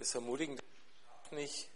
[0.00, 1.68] das ermutigen, dass das Schaf nicht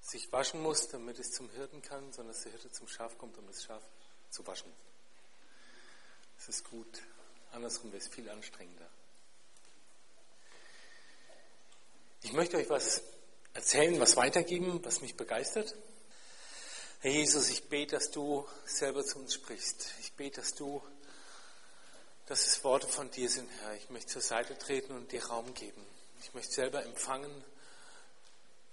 [0.00, 3.36] sich waschen muss, damit es zum Hirten kann, sondern dass der Hirte zum Schaf kommt,
[3.38, 3.82] um das Schaf
[4.30, 4.72] zu waschen.
[6.38, 7.02] Das ist gut.
[7.52, 8.88] Andersrum wäre es viel anstrengender.
[12.22, 13.02] Ich möchte euch was
[13.52, 15.76] erzählen, was weitergeben, was mich begeistert.
[17.00, 19.92] Herr Jesus, ich bete, dass du selber zu uns sprichst.
[20.00, 20.82] Ich bete, dass du,
[22.26, 23.74] dass es Worte von dir sind, Herr.
[23.74, 25.84] Ich möchte zur Seite treten und dir Raum geben.
[26.22, 27.44] Ich möchte selber empfangen,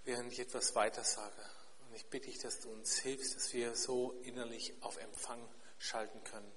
[0.05, 1.41] während ich etwas weiter sage.
[1.87, 5.43] Und ich bitte dich, dass du uns hilfst, dass wir so innerlich auf Empfang
[5.79, 6.51] schalten können.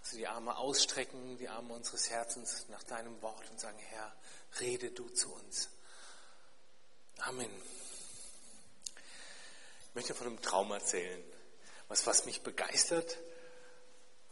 [0.00, 4.16] Dass wir die Arme ausstrecken, die Arme unseres Herzens nach deinem Wort und sagen, Herr,
[4.60, 5.68] rede du zu uns.
[7.18, 7.50] Amen.
[9.88, 11.22] Ich möchte von einem Traum erzählen.
[11.88, 13.18] Was, was mich begeistert,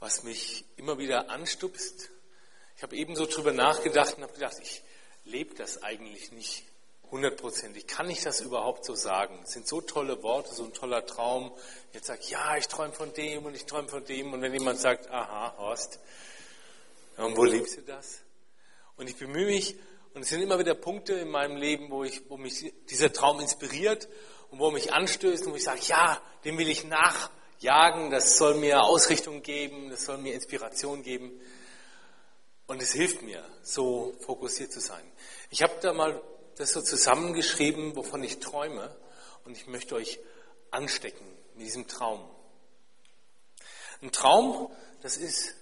[0.01, 2.09] was mich immer wieder anstupst.
[2.77, 4.83] Ich habe ebenso drüber nachgedacht und habe gedacht, ich
[5.29, 6.65] lebe das eigentlich nicht
[7.11, 7.87] hundertprozentig.
[7.87, 9.39] Kann ich das überhaupt so sagen?
[9.45, 11.53] Es sind so tolle Worte, so ein toller Traum.
[11.93, 14.33] Jetzt ich, ja, ich träume von dem und ich träume von dem.
[14.33, 16.01] Und wenn jemand sagt, aha, Horst,
[17.17, 18.21] und wo lebst du das?
[18.97, 19.77] Und ich bemühe mich,
[20.15, 23.41] und es sind immer wieder Punkte in meinem Leben, wo, ich, wo mich dieser Traum
[23.41, 24.09] inspiriert
[24.51, 28.55] und wo mich anstößt und wo ich sage, ja, dem will ich nachjagen, das soll
[28.55, 31.41] mir Ausrichtung geben, das soll mir Inspiration geben.
[32.69, 35.03] Und es hilft mir, so fokussiert zu sein.
[35.51, 36.23] Ich habe da mal
[36.57, 38.95] das so zusammengeschrieben, wovon ich träume,
[39.45, 40.21] und ich möchte euch
[40.71, 42.29] anstecken mit diesem Traum.
[44.03, 45.55] Ein Traum, das ist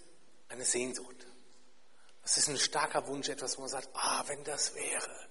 [0.48, 1.26] eine Sehnsucht.
[2.22, 5.28] Das ist ein starker Wunsch, etwas, wo man sagt, ah, wenn das wäre.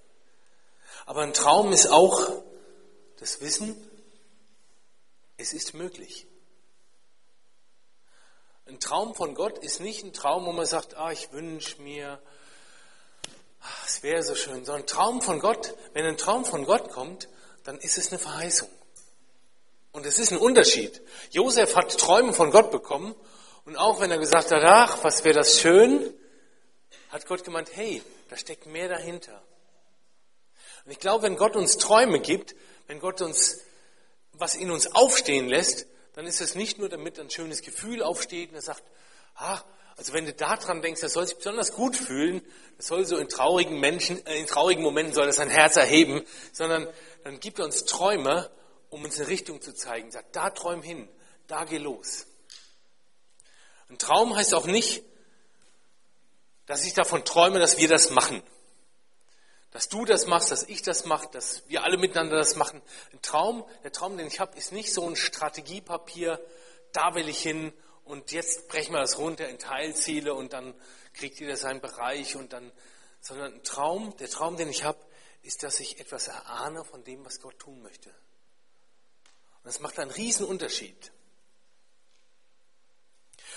[1.06, 2.42] Aber ein Traum ist auch
[3.18, 3.76] das Wissen,
[5.36, 6.26] es ist möglich.
[8.68, 12.20] Ein Traum von Gott ist nicht ein Traum, wo man sagt, ah, ich wünsche mir,
[13.62, 16.90] ach, es wäre so schön, sondern ein Traum von Gott, wenn ein Traum von Gott
[16.90, 17.30] kommt,
[17.64, 18.70] dann ist es eine Verheißung.
[19.92, 21.02] Und es ist ein Unterschied.
[21.30, 23.16] Josef hat Träume von Gott bekommen
[23.66, 26.14] und auch wenn er gesagt hat, ach, was wäre das schön,
[27.10, 29.42] hat Gott gemeint, hey, da steckt mehr dahinter.
[30.86, 32.56] Und ich glaube, wenn Gott uns Träume gibt,
[32.88, 33.60] wenn Gott uns
[34.34, 38.50] was in uns aufstehen lässt, dann ist es nicht nur, damit ein schönes Gefühl aufsteht
[38.50, 38.84] und er sagt,
[39.36, 39.62] ah,
[39.98, 42.42] also wenn du daran denkst, das soll sich besonders gut fühlen,
[42.78, 46.26] das soll so in traurigen Menschen, äh, in traurigen Momenten soll das sein Herz erheben,
[46.52, 46.88] sondern
[47.24, 48.50] dann gibt er uns Träume,
[48.90, 50.10] um uns eine Richtung zu zeigen.
[50.12, 51.08] Sagt, da träum hin,
[51.48, 52.28] da geh los.
[53.90, 55.04] Ein Traum heißt auch nicht,
[56.66, 58.42] dass ich davon träume, dass wir das machen.
[59.76, 62.82] Dass du das machst, dass ich das mache, dass wir alle miteinander das machen.
[63.12, 66.40] Ein Traum, der Traum, den ich habe, ist nicht so ein Strategiepapier,
[66.94, 67.74] da will ich hin
[68.06, 70.74] und jetzt brechen wir das runter in Teilziele und dann
[71.12, 72.72] kriegt jeder seinen Bereich und dann,
[73.20, 75.00] sondern ein Traum, der Traum, den ich habe,
[75.42, 78.12] ist, dass ich etwas erahne von dem, was Gott tun möchte.
[78.12, 81.12] Und das macht einen riesen Unterschied.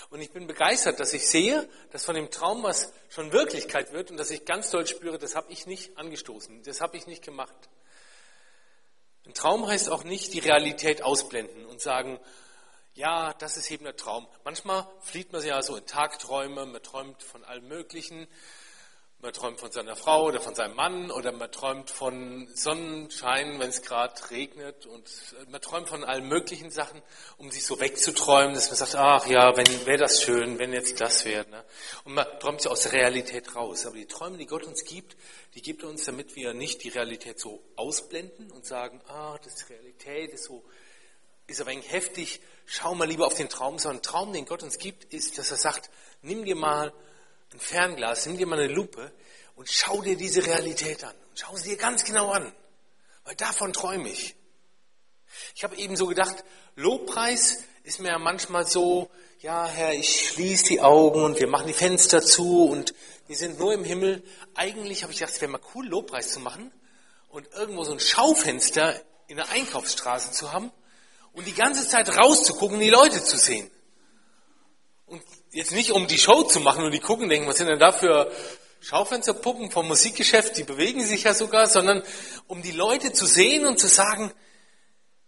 [0.09, 4.11] Und ich bin begeistert, dass ich sehe, dass von dem Traum was schon Wirklichkeit wird
[4.11, 7.23] und dass ich ganz doll spüre, das habe ich nicht angestoßen, das habe ich nicht
[7.23, 7.69] gemacht.
[9.25, 12.19] Ein Traum heißt auch nicht die Realität ausblenden und sagen,
[12.93, 14.27] ja, das ist eben der Traum.
[14.43, 18.27] Manchmal flieht man ja so in Tagträume, man träumt von allem Möglichen.
[19.21, 23.67] Man träumt von seiner Frau oder von seinem Mann oder man träumt von Sonnenschein, wenn
[23.67, 25.09] es gerade regnet und
[25.49, 27.01] man träumt von allen möglichen Sachen,
[27.35, 31.01] um sich so wegzuträumen, dass man sagt, ach ja, wenn wäre das schön, wenn jetzt
[31.01, 31.45] das wäre.
[31.49, 31.65] Ne?
[32.05, 33.85] Und man träumt sich aus der Realität raus.
[33.85, 35.17] Aber die Träume, die Gott uns gibt,
[35.53, 39.55] die gibt er uns, damit wir nicht die Realität so ausblenden und sagen, ah, das
[39.55, 40.63] ist Realität, ist so,
[41.45, 45.13] ist aber heftig, schau mal lieber auf den Traum, sondern Traum, den Gott uns gibt,
[45.13, 45.89] ist, dass er sagt,
[46.21, 46.93] nimm dir mal
[47.53, 49.11] ein Fernglas, nimm dir mal eine Lupe
[49.55, 51.15] und schau dir diese Realität an.
[51.35, 52.51] Schau sie dir ganz genau an,
[53.25, 54.35] weil davon träume ich.
[55.55, 56.43] Ich habe eben so gedacht,
[56.75, 61.67] Lobpreis ist mir ja manchmal so, ja Herr, ich schließe die Augen und wir machen
[61.67, 62.93] die Fenster zu und
[63.27, 64.23] wir sind nur im Himmel.
[64.55, 66.71] Eigentlich habe ich gedacht, es wäre mal cool, Lobpreis zu machen
[67.29, 70.71] und irgendwo so ein Schaufenster in der Einkaufsstraße zu haben
[71.33, 73.69] und die ganze Zeit rauszugucken die Leute zu sehen.
[75.51, 77.91] Jetzt nicht um die Show zu machen und die gucken, denken, was sind denn da
[77.91, 78.31] für
[78.81, 82.03] Schaufensterpuppen vom Musikgeschäft, die bewegen sich ja sogar, sondern
[82.47, 84.31] um die Leute zu sehen und zu sagen,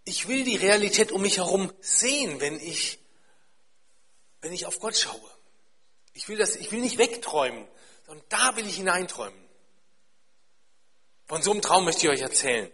[0.05, 2.99] ich will die Realität um mich herum sehen, wenn ich,
[4.41, 5.31] wenn ich auf Gott schaue.
[6.13, 7.67] Ich will das, ich will nicht wegträumen,
[8.05, 9.39] sondern da will ich hineinträumen.
[11.25, 12.71] Von so einem Traum möchte ich euch erzählen.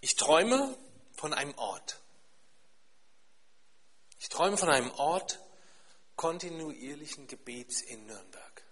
[0.00, 0.76] Ich träume
[1.14, 1.99] von einem Ort.
[4.30, 5.40] Ich träume von einem Ort
[6.14, 8.62] kontinuierlichen Gebets in Nürnberg.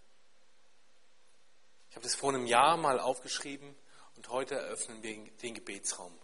[1.91, 3.75] Ich habe das vor einem Jahr mal aufgeschrieben
[4.15, 6.17] und heute eröffnen wir den Gebetsraum.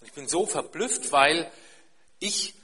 [0.00, 1.48] Und ich bin so verblüfft, weil
[2.18, 2.54] ich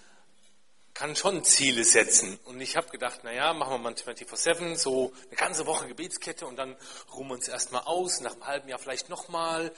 [0.93, 2.37] kann schon Ziele setzen.
[2.47, 6.57] Und ich habe gedacht, naja, machen wir mal 24-7, so eine ganze Woche Gebetskette und
[6.57, 6.77] dann
[7.15, 9.73] ruhen wir uns erstmal aus, nach einem halben Jahr vielleicht nochmal.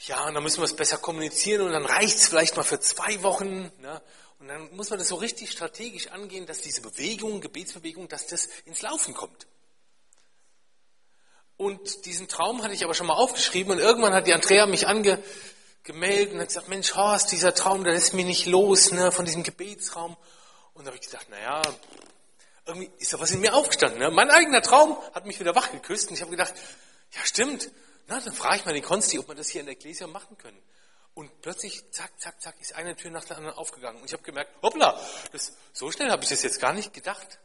[0.00, 2.78] Ja, und dann müssen wir es besser kommunizieren und dann reicht es vielleicht mal für
[2.78, 3.72] zwei Wochen.
[3.80, 4.02] Ne?
[4.42, 8.46] Und dann muss man das so richtig strategisch angehen, dass diese Bewegung, Gebetsbewegung, dass das
[8.64, 9.46] ins Laufen kommt.
[11.56, 14.88] Und diesen Traum hatte ich aber schon mal aufgeschrieben und irgendwann hat die Andrea mich
[14.88, 19.26] angemeldet und hat gesagt, Mensch, Horst, dieser Traum, der lässt mich nicht los, ne, von
[19.26, 20.16] diesem Gebetsraum.
[20.74, 21.62] Und da habe ich gedacht, naja,
[22.66, 24.00] irgendwie ist da was in mir aufgestanden.
[24.00, 24.10] Ne?
[24.10, 26.52] Mein eigener Traum hat mich wieder wach geküsst und ich habe gedacht,
[27.12, 27.70] ja stimmt,
[28.08, 30.36] na, dann frage ich mal den Konsti, ob wir das hier in der Ecclesia machen
[30.36, 30.60] können.
[31.14, 34.00] Und plötzlich, zack, zack, zack, ist eine Tür nach der anderen aufgegangen.
[34.00, 34.98] Und ich habe gemerkt, hoppla,
[35.32, 37.38] das, so schnell habe ich das jetzt gar nicht gedacht.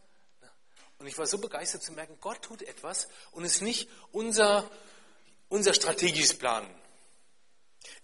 [0.99, 4.69] Und ich war so begeistert zu merken, Gott tut etwas und es ist nicht unser,
[5.49, 6.67] unser strategisches Plan.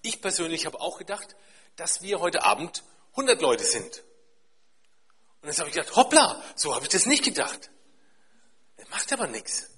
[0.02, 1.36] Ich persönlich habe auch gedacht,
[1.76, 4.04] dass wir heute Abend 100 Leute sind.
[5.42, 7.72] Und jetzt habe ich gedacht, hoppla, so habe ich das nicht gedacht.
[8.78, 9.70] Das macht aber nichts.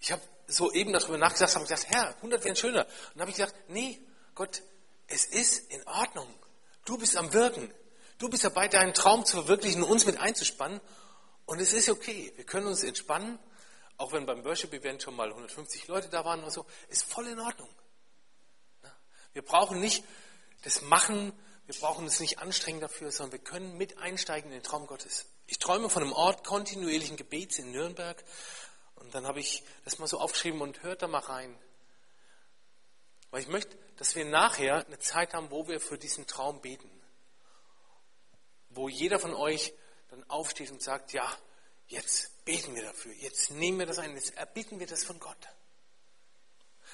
[0.00, 2.86] Ich habe so eben darüber nachgedacht, habe gedacht, Herr, 100 wären schöner.
[2.86, 4.00] Und dann habe ich gedacht, nee,
[4.34, 4.62] Gott,
[5.06, 6.26] es ist in Ordnung.
[6.84, 7.72] Du bist am Wirken.
[8.18, 10.80] Du bist dabei, deinen Traum zu verwirklichen und uns mit einzuspannen.
[11.44, 12.32] Und es ist okay.
[12.36, 13.38] Wir können uns entspannen,
[13.96, 16.66] auch wenn beim Worship-Event schon mal 150 Leute da waren oder so.
[16.88, 17.68] Ist voll in Ordnung.
[19.32, 20.04] Wir brauchen nicht
[20.62, 21.32] das Machen
[21.66, 25.26] wir brauchen uns nicht anstrengen dafür, sondern wir können mit einsteigen in den Traum Gottes.
[25.46, 28.22] Ich träume von einem Ort kontinuierlichen Gebets in Nürnberg.
[28.96, 31.56] Und dann habe ich das mal so aufgeschrieben und hört da mal rein.
[33.32, 36.90] Weil ich möchte, dass wir nachher eine Zeit haben, wo wir für diesen Traum beten.
[38.70, 39.74] Wo jeder von euch
[40.10, 41.28] dann aufsteht und sagt, ja,
[41.88, 45.48] jetzt beten wir dafür, jetzt nehmen wir das ein, jetzt erbitten wir das von Gott.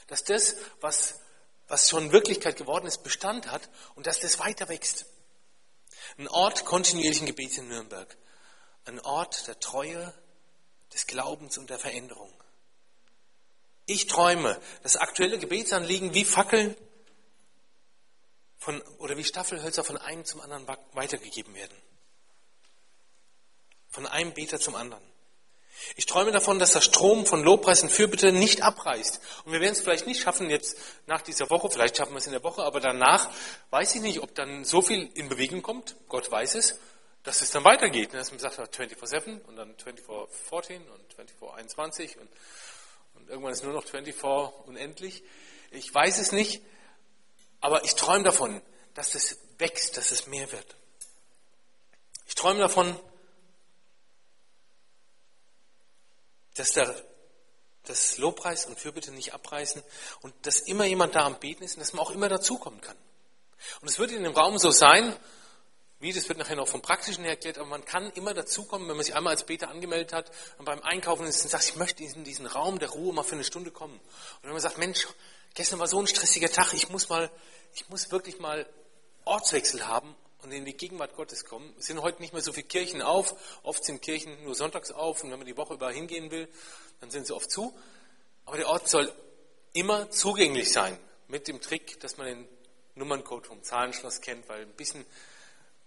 [0.06, 1.20] Dass das, was
[1.68, 5.06] was schon Wirklichkeit geworden ist, Bestand hat und dass das weiter wächst.
[6.16, 8.16] Ein Ort kontinuierlichen Gebets in Nürnberg.
[8.86, 10.12] Ein Ort der Treue,
[10.94, 12.32] des Glaubens und der Veränderung.
[13.88, 16.76] Ich träume, dass aktuelle Gebetsanliegen wie Fackeln
[18.58, 21.74] von, oder wie Staffelhölzer von einem zum anderen weitergegeben werden.
[23.88, 25.02] Von einem Beter zum anderen.
[25.96, 29.20] Ich träume davon, dass der Strom von Lobpreis und Fürbitte nicht abreißt.
[29.46, 30.76] Und wir werden es vielleicht nicht schaffen jetzt
[31.06, 33.30] nach dieser Woche, vielleicht schaffen wir es in der Woche, aber danach
[33.70, 36.78] weiß ich nicht, ob dann so viel in Bewegung kommt, Gott weiß es,
[37.22, 38.12] dass es dann weitergeht.
[38.12, 42.30] Dass man sagt 24-7 und dann 24-14 und 24-21 und, und
[43.28, 45.22] irgendwann ist nur noch 24 unendlich.
[45.70, 46.62] Ich weiß es nicht,
[47.60, 48.62] aber ich träume davon,
[48.94, 50.76] dass es wächst, dass es mehr wird.
[52.26, 52.98] Ich träume davon,
[56.54, 56.94] dass der,
[57.84, 59.82] das Lobpreis und Fürbitte nicht abreißen
[60.20, 62.96] und dass immer jemand da am Beten ist und dass man auch immer dazukommen kann.
[63.80, 65.16] Und es wird in dem Raum so sein,
[66.00, 68.96] wie, das wird nachher noch vom Praktischen her erklärt, aber man kann immer dazukommen, wenn
[68.96, 72.04] man sich einmal als Beter angemeldet hat und beim Einkaufen ist und sagt, ich möchte
[72.04, 73.94] in diesen Raum der Ruhe mal für eine Stunde kommen.
[73.94, 75.08] Und wenn man sagt, Mensch,
[75.54, 77.30] gestern war so ein stressiger Tag, ich muss mal,
[77.74, 78.66] ich muss wirklich mal
[79.24, 81.74] Ortswechsel haben und in die Gegenwart Gottes kommen.
[81.78, 83.34] Es sind heute nicht mehr so viele Kirchen auf.
[83.64, 86.48] Oft sind Kirchen nur sonntags auf und wenn man die Woche über hingehen will,
[87.00, 87.76] dann sind sie oft zu.
[88.46, 89.12] Aber der Ort soll
[89.72, 90.98] immer zugänglich sein.
[91.26, 92.48] Mit dem Trick, dass man den
[92.94, 95.04] Nummerncode vom Zahlenschloss kennt, weil ein bisschen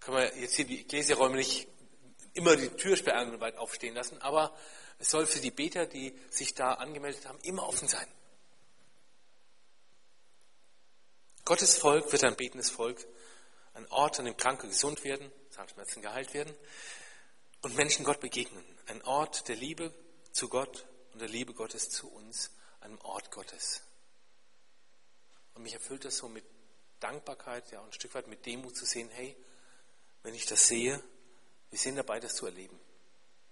[0.02, 1.68] können wir jetzt hier die Ecclesiaräume nicht
[2.34, 4.54] immer die Türsperren weit aufstehen lassen, aber
[5.00, 8.08] es soll für die Beter, die sich da angemeldet haben, immer offen sein.
[11.46, 13.06] Gottes Volk wird ein betendes Volk
[13.74, 16.54] ein Ort, an dem Kranke gesund werden, Zahnschmerzen geheilt werden
[17.62, 18.64] und Menschen Gott begegnen.
[18.88, 19.94] Ein Ort der Liebe
[20.32, 23.82] zu Gott und der Liebe Gottes zu uns, einem Ort Gottes.
[25.54, 26.44] Und mich erfüllt das so mit
[27.00, 29.36] Dankbarkeit, ja, und ein Stück weit mit Demut zu sehen, hey,
[30.24, 31.02] wenn ich das sehe,
[31.70, 32.80] wir sind dabei, das zu erleben.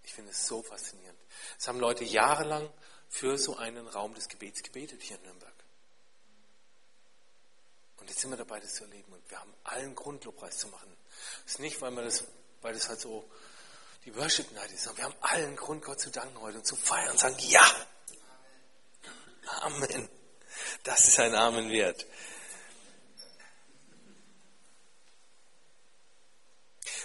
[0.03, 1.17] Ich finde es so faszinierend.
[1.57, 2.69] Es haben Leute jahrelang
[3.09, 5.53] für so einen Raum des Gebets gebetet hier in Nürnberg.
[7.97, 9.11] Und jetzt sind wir dabei, das zu erleben.
[9.13, 10.95] Und wir haben allen Grund, Lobpreis zu machen.
[11.43, 12.23] Das ist nicht, weil, wir das,
[12.61, 13.29] weil das halt so
[14.05, 16.75] die Worship Night ist, sondern wir haben allen Grund, Gott zu danken heute und zu
[16.75, 17.69] feiern und sagen, ja,
[19.61, 20.09] Amen.
[20.83, 22.05] Das ist ein Amen wert.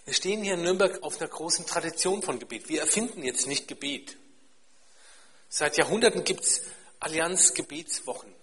[0.04, 2.68] Wir stehen hier in Nürnberg auf einer großen Tradition von Gebet.
[2.68, 4.16] Wir erfinden jetzt nicht Gebet.
[5.48, 6.62] Seit Jahrhunderten gibt es
[7.00, 8.34] Allianz-Gebetswochen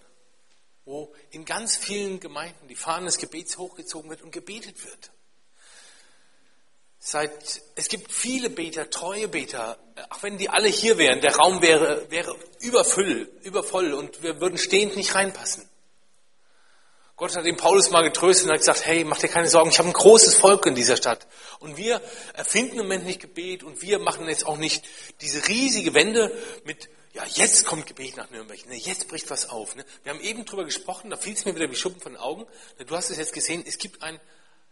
[0.84, 5.10] wo in ganz vielen Gemeinden die Fahne des Gebets hochgezogen wird und gebetet wird.
[6.98, 9.78] Seit, es gibt viele Beter, treue Beter.
[10.10, 14.58] Auch wenn die alle hier wären, der Raum wäre, wäre überfüll, übervoll und wir würden
[14.58, 15.68] stehend nicht reinpassen.
[17.16, 19.78] Gott hat den Paulus mal getröstet und hat gesagt, hey, mach dir keine Sorgen, ich
[19.78, 21.26] habe ein großes Volk in dieser Stadt.
[21.60, 22.00] Und wir
[22.34, 24.84] erfinden im Moment nicht Gebet und wir machen jetzt auch nicht
[25.20, 29.76] diese riesige Wende mit, ja, jetzt kommt Gebet nach Nürnberg, ne, jetzt bricht was auf.
[29.76, 29.84] Ne.
[30.02, 32.46] Wir haben eben drüber gesprochen, da fiel es mir wieder wie Schuppen von den Augen.
[32.86, 34.18] Du hast es jetzt gesehen, es gibt ein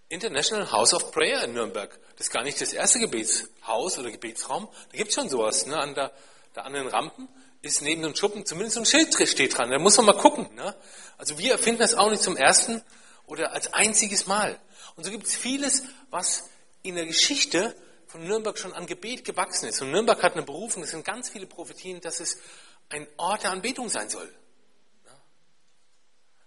[0.09, 1.97] International House of Prayer in Nürnberg.
[2.17, 4.69] Das ist gar nicht das erste Gebetshaus oder Gebetsraum.
[4.91, 5.67] Da gibt es schon sowas.
[5.67, 5.79] Ne?
[5.79, 6.11] An, der,
[6.57, 7.29] der, an den Rampen
[7.63, 9.71] ist neben dem Schuppen zumindest ein Schild steht dran.
[9.71, 10.55] Da muss man mal gucken.
[10.55, 10.75] Ne?
[11.19, 12.83] Also wir erfinden das auch nicht zum ersten
[13.27, 14.59] oder als einziges Mal.
[14.97, 16.49] Und so gibt es vieles, was
[16.83, 17.75] in der Geschichte
[18.07, 19.81] von Nürnberg schon an Gebet gewachsen ist.
[19.83, 22.39] Und Nürnberg hat eine Berufung, es sind ganz viele Prophetien, dass es
[22.89, 24.29] ein Ort der Anbetung sein soll.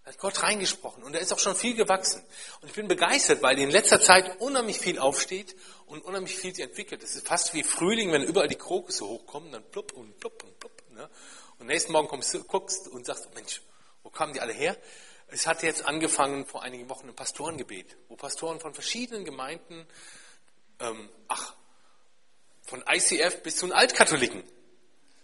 [0.04, 2.22] Da hat Gott reingesprochen und da ist auch schon viel gewachsen.
[2.60, 5.56] Und ich bin begeistert, weil in letzter Zeit unheimlich viel aufsteht
[5.86, 7.02] und unheimlich viel sich entwickelt.
[7.04, 10.60] Das ist fast wie Frühling, wenn überall die Krokusse hochkommen, dann plupp und plupp und
[10.60, 10.83] plupp.
[11.04, 11.10] Ne?
[11.60, 13.62] Und nächsten Morgen kommst du, guckst und sagst, Mensch,
[14.04, 14.78] wo kamen die alle her?
[15.28, 19.86] Es hat jetzt angefangen vor einigen Wochen ein Pastorengebet, wo Pastoren von verschiedenen Gemeinden,
[20.80, 21.56] ähm, ach,
[22.62, 24.44] von ICF bis zu den Altkatholiken,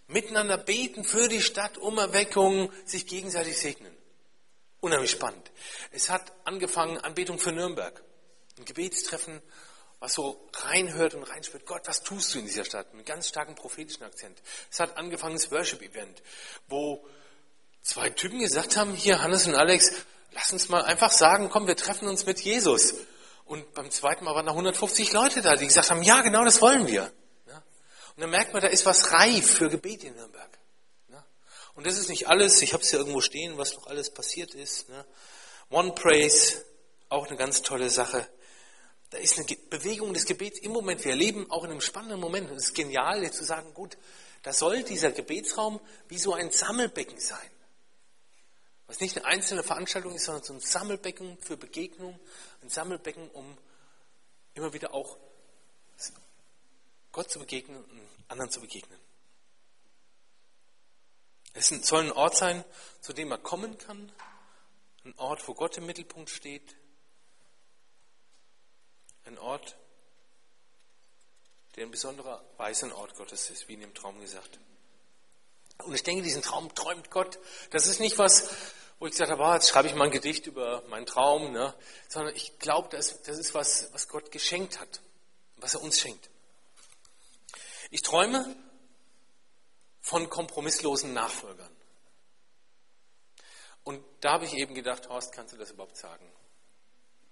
[0.07, 3.95] miteinander beten für die Stadt, um Erweckung, sich gegenseitig segnen.
[4.81, 5.51] Unheimlich spannend.
[5.91, 8.01] Es hat angefangen, Anbetung für Nürnberg.
[8.57, 9.41] Ein Gebetstreffen,
[9.99, 11.65] was so reinhört und reinspürt.
[11.65, 12.93] Gott, was tust du in dieser Stadt?
[12.93, 14.41] Mit ganz starkem prophetischen Akzent.
[14.71, 16.21] Es hat angefangen, das Worship-Event,
[16.67, 17.05] wo
[17.81, 19.91] zwei Typen gesagt haben, hier Hannes und Alex,
[20.31, 22.95] lass uns mal einfach sagen, komm, wir treffen uns mit Jesus.
[23.45, 26.61] Und beim zweiten Mal waren da 150 Leute da, die gesagt haben, ja, genau das
[26.61, 27.11] wollen wir.
[28.15, 30.49] Und dann merkt man, da ist was reif für Gebet in Nürnberg.
[31.79, 34.53] Und das ist nicht alles, ich habe es ja irgendwo stehen, was noch alles passiert
[34.53, 34.89] ist.
[34.89, 35.05] Ne?
[35.69, 36.65] One Praise,
[37.07, 38.27] auch eine ganz tolle Sache.
[39.09, 41.03] Da ist eine Bewegung des Gebets im Moment.
[41.03, 42.51] Wir erleben auch in einem spannenden Moment.
[42.51, 43.97] Es ist genial, jetzt zu sagen, gut,
[44.43, 47.49] da soll dieser Gebetsraum wie so ein Sammelbecken sein.
[48.87, 52.19] Was nicht eine einzelne Veranstaltung ist, sondern so ein Sammelbecken für Begegnung,
[52.61, 53.57] ein Sammelbecken, um
[54.53, 55.17] immer wieder auch
[57.11, 58.99] Gott zu begegnen und anderen zu begegnen.
[61.53, 62.63] Es soll ein Ort sein,
[63.01, 64.11] zu dem man kommen kann,
[65.03, 66.75] ein Ort, wo Gott im Mittelpunkt steht,
[69.29, 69.77] ein Ort,
[71.75, 74.59] der in besonderer Weise ein Ort Gottes ist, wie in dem Traum gesagt.
[75.86, 77.39] Und ich denke, diesen Traum träumt Gott.
[77.69, 78.50] Das ist nicht was,
[79.00, 81.74] wo ich gesagt habe, ah, jetzt schreibe ich mal ein Gedicht über meinen Traum, ne?
[82.09, 85.01] sondern ich glaube, das, das ist was, was Gott geschenkt hat,
[85.57, 86.29] was er uns schenkt.
[87.91, 88.55] Ich träume
[90.01, 91.75] von kompromisslosen Nachfolgern.
[93.83, 96.29] Und da habe ich eben gedacht, Horst, kannst du das überhaupt sagen?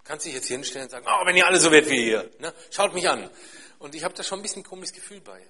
[0.07, 2.53] Kannst dich jetzt hinstellen und sagen, oh, wenn ihr alle so werdet wie ihr, ne?
[2.71, 3.29] schaut mich an.
[3.77, 5.45] Und ich habe da schon ein bisschen ein komisches Gefühl bei.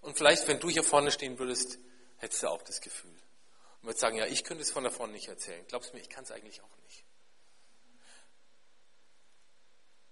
[0.00, 1.78] Und vielleicht, wenn du hier vorne stehen würdest,
[2.16, 3.10] hättest du auch das Gefühl.
[3.10, 5.62] Und würdest sagen, ja, ich könnte es von da vorne nicht erzählen.
[5.68, 7.04] Glaubst du mir, ich kann es eigentlich auch nicht.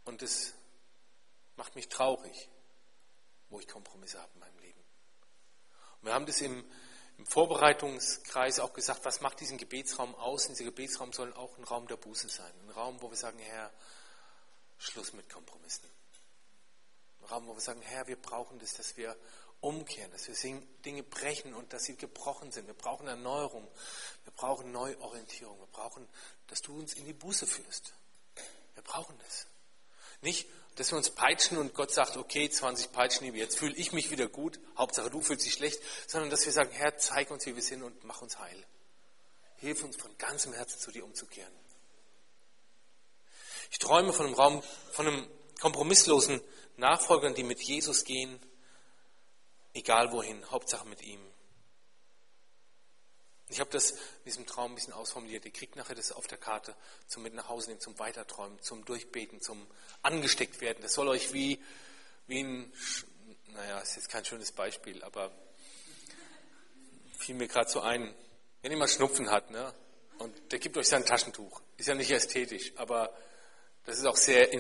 [0.04, 0.52] Und das
[1.56, 2.50] macht mich traurig,
[3.48, 4.80] wo ich Kompromisse habe in meinem Leben.
[6.02, 6.62] Und wir haben das im,
[7.20, 10.46] im Vorbereitungskreis auch gesagt, was macht diesen Gebetsraum aus?
[10.46, 12.50] Und dieser Gebetsraum soll auch ein Raum der Buße sein.
[12.64, 13.70] Ein Raum, wo wir sagen, Herr,
[14.78, 15.84] Schluss mit Kompromissen.
[17.20, 19.14] Ein Raum, wo wir sagen, Herr, wir brauchen das, dass wir
[19.60, 22.66] umkehren, dass wir Dinge brechen und dass sie gebrochen sind.
[22.66, 23.68] Wir brauchen Erneuerung.
[24.24, 25.58] Wir brauchen Neuorientierung.
[25.58, 26.08] Wir brauchen,
[26.46, 27.92] dass du uns in die Buße führst.
[28.72, 29.46] Wir brauchen das.
[30.22, 30.48] Nicht,
[30.80, 34.28] dass wir uns peitschen und Gott sagt, okay, 20 Peitschenhiebe, jetzt fühle ich mich wieder
[34.28, 37.62] gut, Hauptsache du fühlst dich schlecht, sondern dass wir sagen, Herr, zeig uns, wie wir
[37.62, 38.64] sind und mach uns heil.
[39.58, 41.52] Hilf uns von ganzem Herzen zu dir umzukehren.
[43.70, 45.28] Ich träume von einem Raum, von einem
[45.60, 46.40] kompromisslosen
[46.78, 48.40] Nachfolgern, die mit Jesus gehen,
[49.74, 51.20] egal wohin, Hauptsache mit ihm.
[53.50, 55.44] Ich habe das in diesem Traum ein bisschen ausformuliert.
[55.44, 56.74] Ihr kriegt nachher das auf der Karte
[57.08, 59.66] zum mit nach Hause nehmen, zum Weiterträumen, zum Durchbeten, zum
[60.02, 60.78] angesteckt werden.
[60.82, 61.60] Das soll euch wie,
[62.28, 62.72] wie ein,
[63.48, 65.32] naja, ist jetzt kein schönes Beispiel, aber
[67.18, 68.14] fiel mir gerade so ein.
[68.62, 69.74] Wenn jemand Schnupfen hat, ne,
[70.18, 73.12] und der gibt euch sein Taschentuch, ist ja nicht ästhetisch, aber
[73.84, 74.52] das ist auch sehr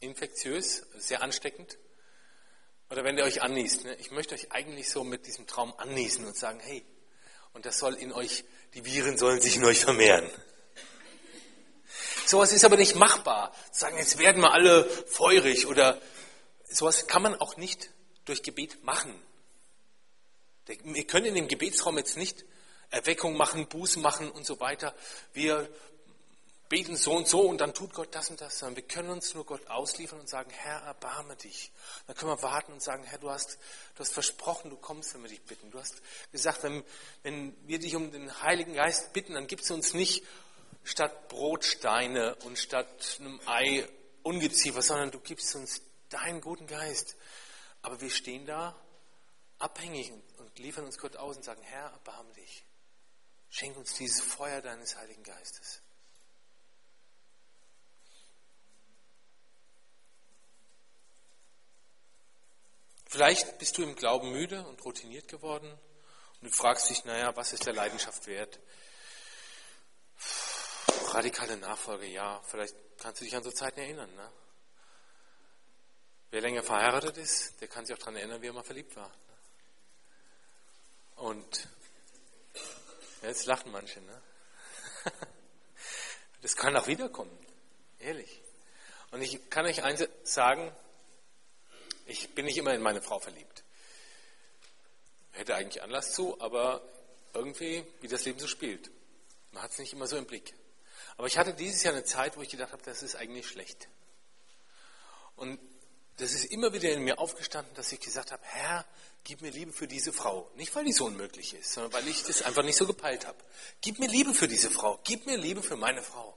[0.00, 1.78] infektiös, sehr ansteckend.
[2.90, 6.26] Oder wenn der euch anniest, ne, ich möchte euch eigentlich so mit diesem Traum anniesen
[6.26, 6.84] und sagen, hey,
[7.52, 10.28] und das soll in euch, die Viren sollen sich in euch vermehren.
[12.26, 13.52] Sowas ist aber nicht machbar.
[13.72, 16.00] Sagen, jetzt werden wir alle feurig oder
[16.68, 17.90] sowas kann man auch nicht
[18.24, 19.12] durch Gebet machen.
[20.66, 22.44] Wir können in dem Gebetsraum jetzt nicht
[22.90, 24.94] Erweckung machen, Buße machen und so weiter.
[25.32, 25.68] Wir
[26.70, 29.34] beten so und so und dann tut Gott das und das, sondern wir können uns
[29.34, 31.72] nur Gott ausliefern und sagen, Herr, erbarme dich.
[32.06, 33.58] Dann können wir warten und sagen, Herr, du hast,
[33.96, 35.72] du hast versprochen, du kommst, wenn wir dich bitten.
[35.72, 36.00] Du hast
[36.30, 36.84] gesagt, wenn,
[37.24, 40.24] wenn wir dich um den Heiligen Geist bitten, dann gibst du uns nicht
[40.84, 43.86] statt Brotsteine und statt einem Ei
[44.22, 47.16] Ungeziefer, sondern du gibst uns deinen guten Geist.
[47.82, 48.80] Aber wir stehen da
[49.58, 52.64] abhängig und, und liefern uns Gott aus und sagen, Herr, erbarme dich.
[53.48, 55.82] Schenk uns dieses Feuer deines Heiligen Geistes.
[63.10, 67.52] Vielleicht bist du im Glauben müde und routiniert geworden und du fragst dich, naja, was
[67.52, 68.60] ist der Leidenschaft wert?
[71.08, 74.14] Radikale Nachfolge, ja, vielleicht kannst du dich an so Zeiten erinnern.
[74.14, 74.32] Ne?
[76.30, 79.12] Wer länger verheiratet ist, der kann sich auch daran erinnern, wie er mal verliebt war.
[81.16, 81.68] Und
[83.22, 84.00] jetzt lachen manche.
[84.00, 84.22] Ne?
[86.42, 87.36] Das kann auch wiederkommen,
[87.98, 88.40] ehrlich.
[89.10, 90.74] Und ich kann euch eins sagen,
[92.10, 93.62] ich bin nicht immer in meine Frau verliebt.
[95.32, 96.82] Hätte eigentlich Anlass zu, aber
[97.32, 98.90] irgendwie, wie das Leben so spielt.
[99.52, 100.52] Man hat es nicht immer so im Blick.
[101.16, 103.88] Aber ich hatte dieses Jahr eine Zeit, wo ich gedacht habe, das ist eigentlich schlecht.
[105.36, 105.60] Und
[106.16, 108.84] das ist immer wieder in mir aufgestanden, dass ich gesagt habe, Herr,
[109.24, 110.50] gib mir Liebe für diese Frau.
[110.56, 113.38] Nicht, weil die so unmöglich ist, sondern weil ich das einfach nicht so gepeilt habe.
[113.80, 114.98] Gib mir Liebe für diese Frau.
[115.04, 116.36] Gib mir Liebe für meine Frau.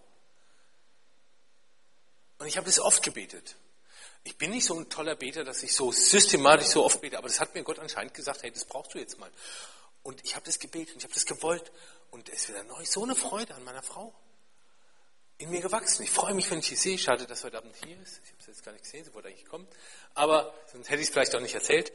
[2.38, 3.56] Und ich habe das oft gebetet.
[4.24, 7.27] Ich bin nicht so ein toller Beter, dass ich so systematisch so oft bete, aber
[7.27, 9.32] das hat mir Gott anscheinend gesagt, hey, das brauchst du jetzt mal.
[10.01, 11.72] Und ich habe das gebetet und ich habe das gewollt
[12.12, 14.13] und es ist wieder neu so eine Freude an meiner Frau
[15.38, 16.03] in mir gewachsen.
[16.03, 16.98] Ich freue mich, wenn ich sie sehe.
[16.98, 18.22] Schade, dass heute Abend hier ist.
[18.24, 19.68] Ich habe sie jetzt gar nicht gesehen, sie wollte eigentlich kommen.
[20.13, 21.92] Aber sonst hätte ich es vielleicht auch nicht erzählt.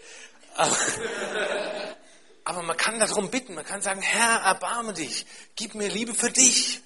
[0.55, 0.77] Aber,
[2.45, 3.55] aber man kann darum bitten.
[3.55, 5.27] Man kann sagen, Herr, erbarme dich.
[5.57, 6.81] Gib mir Liebe für dich.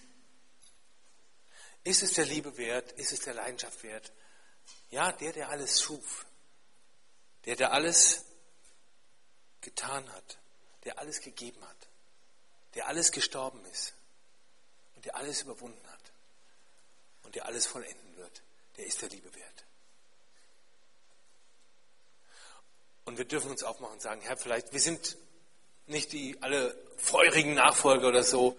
[1.85, 2.93] Ist es der Liebe wert?
[2.93, 4.13] Ist es der Leidenschaft wert?
[4.93, 6.25] Ja, der, der alles schuf.
[7.45, 8.25] Der, der alles
[9.61, 10.39] getan hat.
[10.85, 11.89] Der alles gegeben hat.
[12.75, 13.95] Der alles gestorben ist.
[14.95, 16.03] Und der alles überwunden hat
[17.33, 18.43] und der alles vollenden wird,
[18.77, 19.64] der ist der Liebe wert.
[23.05, 25.16] Und wir dürfen uns aufmachen und sagen, Herr, vielleicht, wir sind
[25.87, 28.59] nicht die alle feurigen Nachfolger oder so,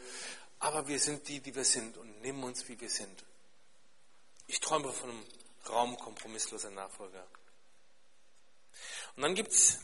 [0.60, 3.24] aber wir sind die, die wir sind und nehmen uns, wie wir sind.
[4.48, 5.26] Ich träume von einem
[5.70, 7.26] Raum kompromissloser Nachfolger.
[9.16, 9.80] Und dann gibt es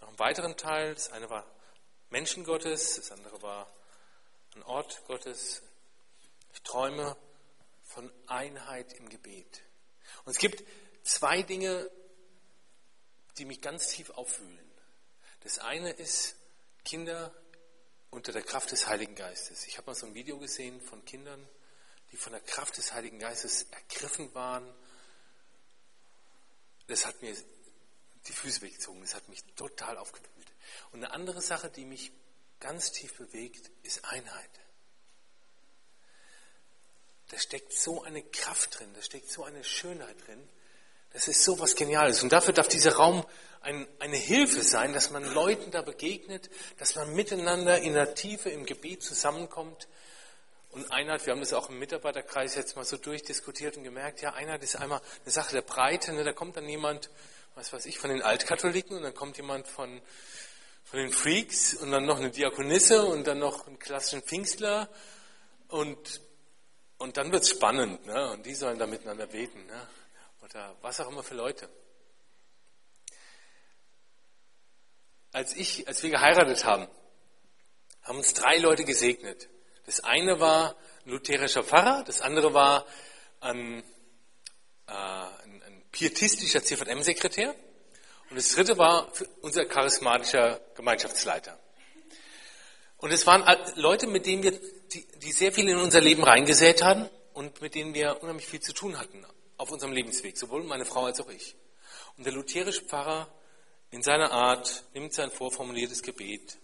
[0.00, 0.94] noch einen weiteren Teil.
[0.94, 1.44] Das eine war
[2.10, 3.72] Menschen Gottes, das andere war
[4.54, 5.62] ein Ort Gottes.
[6.52, 7.16] Ich träume
[7.82, 9.62] von Einheit im Gebet.
[10.24, 10.64] Und es gibt
[11.02, 11.90] zwei Dinge,
[13.38, 14.70] die mich ganz tief auffühlen.
[15.40, 16.36] Das eine ist
[16.84, 17.34] Kinder
[18.10, 19.66] unter der Kraft des Heiligen Geistes.
[19.66, 21.46] Ich habe mal so ein Video gesehen von Kindern,
[22.12, 24.72] die von der Kraft des Heiligen Geistes ergriffen waren.
[26.86, 27.34] Das hat mir
[28.26, 30.52] die Füße weggezogen, das hat mich total aufgewühlt.
[30.92, 32.12] Und eine andere Sache, die mich
[32.60, 34.50] ganz tief bewegt, ist Einheit
[37.30, 40.48] da steckt so eine Kraft drin, da steckt so eine Schönheit drin.
[41.12, 42.22] Das ist so was Geniales.
[42.22, 43.24] Und dafür darf dieser Raum
[43.62, 48.50] ein, eine Hilfe sein, dass man Leuten da begegnet, dass man miteinander in der Tiefe
[48.50, 49.88] im Gebet zusammenkommt.
[50.76, 54.34] Und Einheit, wir haben das auch im Mitarbeiterkreis jetzt mal so durchdiskutiert und gemerkt, ja,
[54.34, 56.12] Einheit ist einmal eine Sache der Breite.
[56.12, 56.22] Ne?
[56.22, 57.08] Da kommt dann jemand,
[57.54, 60.02] was weiß ich, von den Altkatholiken und dann kommt jemand von,
[60.84, 64.90] von den Freaks und dann noch eine Diakonisse und dann noch einen klassischen Pfingstler
[65.68, 66.20] und
[66.98, 68.32] und dann wird es spannend, ne?
[68.32, 69.88] und die sollen da miteinander beten, ne?
[70.42, 71.70] oder was auch immer für Leute.
[75.32, 76.86] Als ich, als wir geheiratet haben,
[78.02, 79.48] haben uns drei Leute gesegnet.
[79.86, 82.84] Das eine war ein lutherischer Pfarrer, das andere war
[83.40, 83.84] ein,
[84.88, 87.54] äh, ein, pietistischer CVM-Sekretär
[88.28, 91.58] und das dritte war unser charismatischer Gemeinschaftsleiter.
[92.98, 93.44] Und es waren
[93.76, 97.74] Leute, mit denen wir die, die sehr viel in unser Leben reingesät haben und mit
[97.74, 99.24] denen wir unheimlich viel zu tun hatten
[99.56, 101.56] auf unserem Lebensweg, sowohl meine Frau als auch ich.
[102.16, 103.28] Und der lutherische Pfarrer
[103.90, 106.58] in seiner Art nimmt sein vorformuliertes Gebet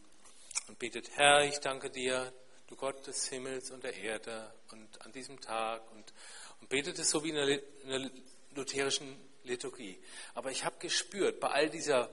[0.68, 2.32] und betet, Herr, ich danke dir,
[2.72, 6.14] du Gott des Himmels und der Erde und an diesem Tag und,
[6.61, 7.48] und betet es so wie in der,
[7.82, 8.11] in der
[8.54, 10.02] lutherischen Liturgie.
[10.35, 12.11] Aber ich habe gespürt, bei all dieser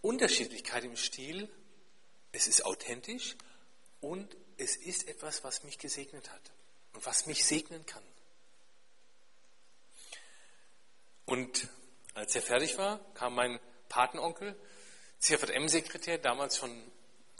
[0.00, 1.48] Unterschiedlichkeit im Stil,
[2.32, 3.36] es ist authentisch
[4.00, 6.50] und es ist etwas, was mich gesegnet hat
[6.94, 8.02] und was mich segnen kann.
[11.26, 11.68] Und
[12.14, 14.56] als er fertig war, kam mein Patenonkel,
[15.20, 16.90] CVM-Sekretär, damals schon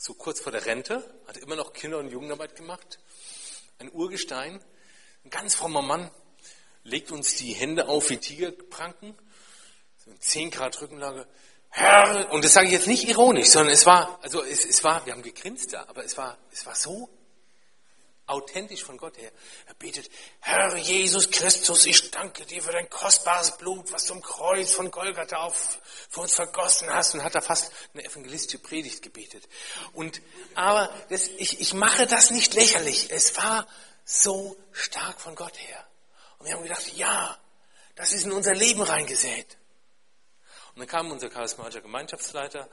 [0.03, 2.99] so kurz vor der Rente, hat immer noch Kinder- und Jugendarbeit gemacht,
[3.79, 4.61] ein Urgestein,
[5.25, 6.11] Ein ganz frommer Mann
[6.83, 9.15] legt uns die Hände auf wie Tigerpranken,
[10.05, 11.29] so 10 Grad Rückenlage.
[11.69, 15.07] Herr, und das sage ich jetzt nicht ironisch, sondern es war, also es, es war,
[15.07, 17.09] wir haben gegrinst da, aber es war, es war so
[18.33, 19.31] authentisch von Gott her.
[19.67, 24.23] Er betet, Herr Jesus Christus, ich danke dir für dein kostbares Blut, was du am
[24.23, 25.79] Kreuz von Golgatha auf,
[26.11, 29.49] für uns vergossen hast und hat da fast eine evangelistische Predigt gebetet.
[29.93, 30.21] Und,
[30.55, 33.11] aber das, ich, ich mache das nicht lächerlich.
[33.11, 33.67] Es war
[34.05, 35.87] so stark von Gott her.
[36.39, 37.39] Und wir haben gedacht, ja,
[37.95, 39.59] das ist in unser Leben reingesät.
[40.75, 42.69] Und dann kam unser charismatischer Gemeinschaftsleiter,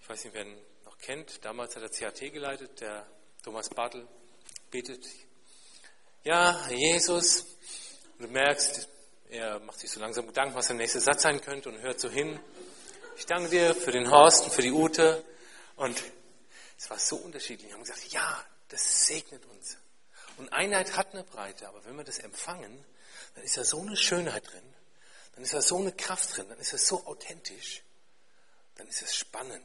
[0.00, 3.06] ich weiß nicht, wer ihn noch kennt, damals hat er CAT geleitet, der
[3.42, 4.06] Thomas Bartel,
[4.74, 5.06] betet,
[6.24, 7.46] ja, Jesus,
[8.18, 8.88] du merkst,
[9.30, 12.10] er macht sich so langsam Gedanken, was der nächste Satz sein könnte und hört so
[12.10, 12.40] hin.
[13.16, 15.24] Ich danke dir für den Horst und für die Ute.
[15.76, 16.02] Und
[16.76, 17.68] es war so unterschiedlich.
[17.68, 19.76] Wir haben gesagt, ja, das segnet uns.
[20.38, 22.84] Und Einheit hat eine Breite, aber wenn wir das empfangen,
[23.36, 24.74] dann ist da so eine Schönheit drin,
[25.36, 27.84] dann ist da so eine Kraft drin, dann ist es so authentisch,
[28.74, 29.62] dann ist es spannend.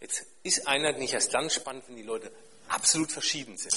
[0.00, 2.32] Jetzt ist Einheit nicht erst dann spannend, wenn die Leute
[2.70, 3.76] absolut verschieden sind.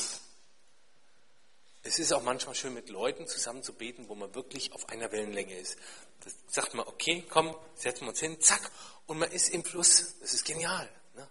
[1.85, 5.11] Es ist auch manchmal schön, mit Leuten zusammen zu beten, wo man wirklich auf einer
[5.11, 5.77] Wellenlänge ist.
[6.21, 8.71] Da sagt man, okay, komm, setzen wir uns hin, zack,
[9.05, 10.15] und man ist im Fluss.
[10.21, 10.89] Das ist genial.
[11.15, 11.27] Ne?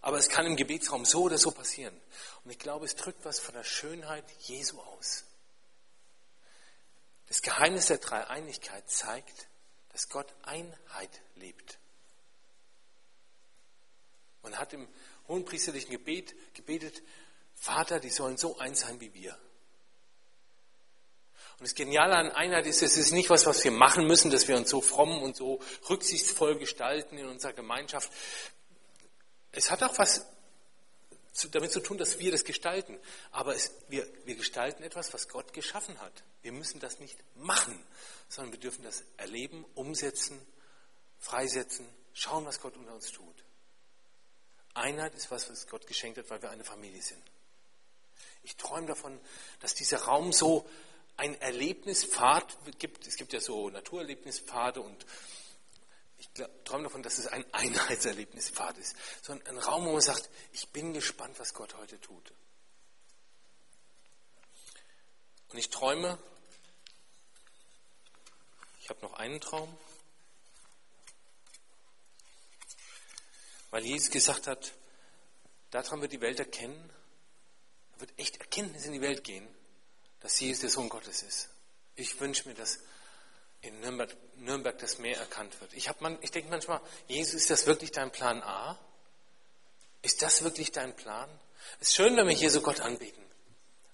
[0.00, 1.94] Aber es kann im Gebetsraum so oder so passieren.
[2.44, 5.24] Und ich glaube, es drückt was von der Schönheit Jesu aus.
[7.26, 9.48] Das Geheimnis der Dreieinigkeit zeigt,
[9.90, 11.78] dass Gott Einheit lebt.
[14.42, 14.88] Man hat im
[15.28, 17.02] hohenpriesterlichen Gebet gebetet,
[17.54, 19.36] Vater, die sollen so eins sein wie wir.
[21.58, 24.46] Und das Geniale an Einheit ist, es ist nicht was, was wir machen müssen, dass
[24.46, 25.58] wir uns so fromm und so
[25.88, 28.12] rücksichtsvoll gestalten in unserer Gemeinschaft.
[29.52, 30.26] Es hat auch was
[31.50, 32.98] damit zu tun, dass wir das gestalten.
[33.30, 36.24] Aber es, wir, wir gestalten etwas, was Gott geschaffen hat.
[36.42, 37.82] Wir müssen das nicht machen,
[38.28, 40.40] sondern wir dürfen das erleben, umsetzen,
[41.18, 43.44] freisetzen, schauen, was Gott unter uns tut.
[44.76, 47.22] Einheit ist was, was Gott geschenkt hat, weil wir eine Familie sind.
[48.42, 49.18] Ich träume davon,
[49.60, 50.68] dass dieser Raum so
[51.16, 53.06] ein Erlebnispfad gibt.
[53.06, 55.06] Es gibt ja so Naturerlebnispfade und
[56.18, 56.28] ich
[56.64, 58.96] träume davon, dass es ein Einheitserlebnispfad ist.
[59.22, 62.32] So ein, ein Raum, wo man sagt, ich bin gespannt, was Gott heute tut.
[65.48, 66.18] Und ich träume,
[68.80, 69.76] ich habe noch einen Traum.
[73.70, 74.72] Weil Jesus gesagt hat,
[75.70, 76.90] daran wird die Welt erkennen,
[77.92, 79.46] da wird echt Erkenntnis in die Welt gehen,
[80.20, 81.48] dass Jesus der Sohn Gottes ist.
[81.94, 82.78] Ich wünsche mir, dass
[83.62, 85.72] in Nürnberg, Nürnberg das mehr erkannt wird.
[85.74, 88.78] Ich, man, ich denke manchmal, Jesus, ist das wirklich dein Plan A?
[90.02, 91.28] Ist das wirklich dein Plan?
[91.80, 93.24] Es ist schön, wenn wir hier so Gott anbeten.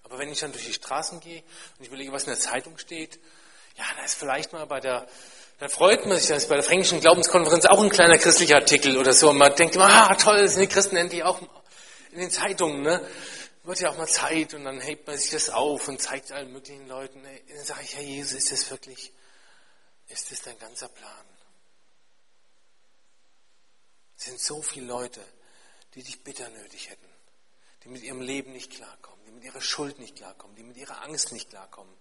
[0.03, 2.77] Aber wenn ich dann durch die Straßen gehe und ich überlege, was in der Zeitung
[2.77, 3.19] steht,
[3.77, 5.07] ja, da ist vielleicht mal bei der
[5.59, 9.13] dann freut man sich, dass bei der Fränkischen Glaubenskonferenz auch ein kleiner christlicher Artikel oder
[9.13, 9.29] so.
[9.29, 11.41] Und man denkt immer, ah, toll, sind die Christen endlich auch
[12.11, 13.05] in den Zeitungen, ne?
[13.63, 16.51] Wird ja auch mal Zeit und dann hebt man sich das auf und zeigt allen
[16.51, 17.23] möglichen Leuten.
[17.23, 19.13] Dann sage ich, Herr Jesus, ist das wirklich,
[20.09, 21.25] ist das dein ganzer Plan?
[24.17, 25.21] Es sind so viele Leute,
[25.95, 27.07] die dich bitter nötig hätten,
[27.83, 31.03] die mit ihrem Leben nicht klarkommen, die mit ihrer Schuld nicht klarkommen, die mit ihrer
[31.03, 31.93] Angst nicht klarkommen,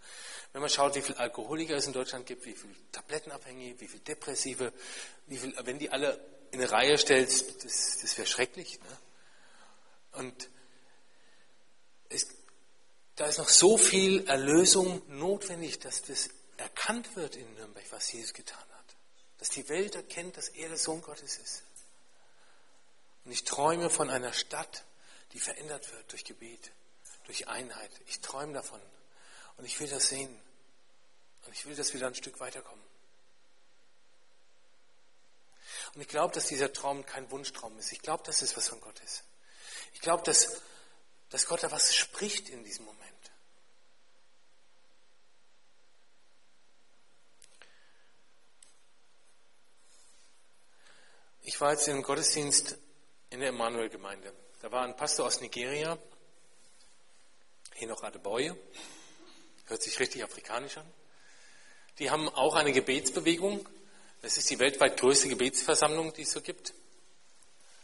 [0.52, 4.02] wenn man schaut, wie viele Alkoholiker es in Deutschland gibt, wie viele Tablettenabhängige, wie viele
[4.02, 4.72] Depressive,
[5.26, 8.78] wie viel, wenn die alle in eine Reihe stellst, das, das wäre schrecklich.
[8.80, 8.98] Ne?
[10.12, 10.50] Und
[12.10, 12.28] es,
[13.16, 18.34] da ist noch so viel Erlösung notwendig, dass das erkannt wird in Nürnberg, was Jesus
[18.34, 18.96] getan hat.
[19.38, 21.62] Dass die Welt erkennt, dass er der Sohn Gottes ist.
[23.24, 24.84] Und ich träume von einer Stadt,
[25.32, 26.72] die verändert wird durch Gebet,
[27.24, 27.90] durch Einheit.
[28.06, 28.80] Ich träume davon.
[29.56, 30.40] Und ich will das sehen.
[31.46, 32.84] Und ich will, dass wir da ein Stück weiterkommen.
[35.94, 37.92] Und ich glaube, dass dieser Traum kein Wunschtraum ist.
[37.92, 39.24] Ich glaube, dass es was von Gott ist.
[39.94, 40.62] Ich glaube, dass,
[41.30, 43.00] dass Gott da was spricht in diesem Moment.
[51.42, 52.78] Ich war jetzt im Gottesdienst
[53.30, 54.32] in der Emanuel-Gemeinde.
[54.62, 55.98] Da war ein Pastor aus Nigeria,
[57.74, 58.54] hier noch Adeboye.
[59.66, 60.86] Hört sich richtig afrikanisch an.
[61.98, 63.68] Die haben auch eine Gebetsbewegung.
[64.20, 66.74] Das ist die weltweit größte Gebetsversammlung, die es so gibt.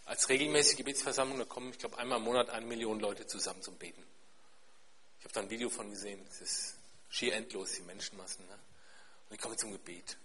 [0.04, 3.74] Als regelmäßige Gebetsversammlung, da kommen, ich glaube, einmal im Monat eine Million Leute zusammen zum
[3.74, 4.04] Beten.
[5.18, 6.24] Ich habe da ein Video von gesehen.
[6.30, 6.74] Es ist
[7.08, 8.46] schier endlos, die Menschenmassen.
[8.46, 8.54] Ne?
[8.54, 10.16] Und die kommen zum Gebet.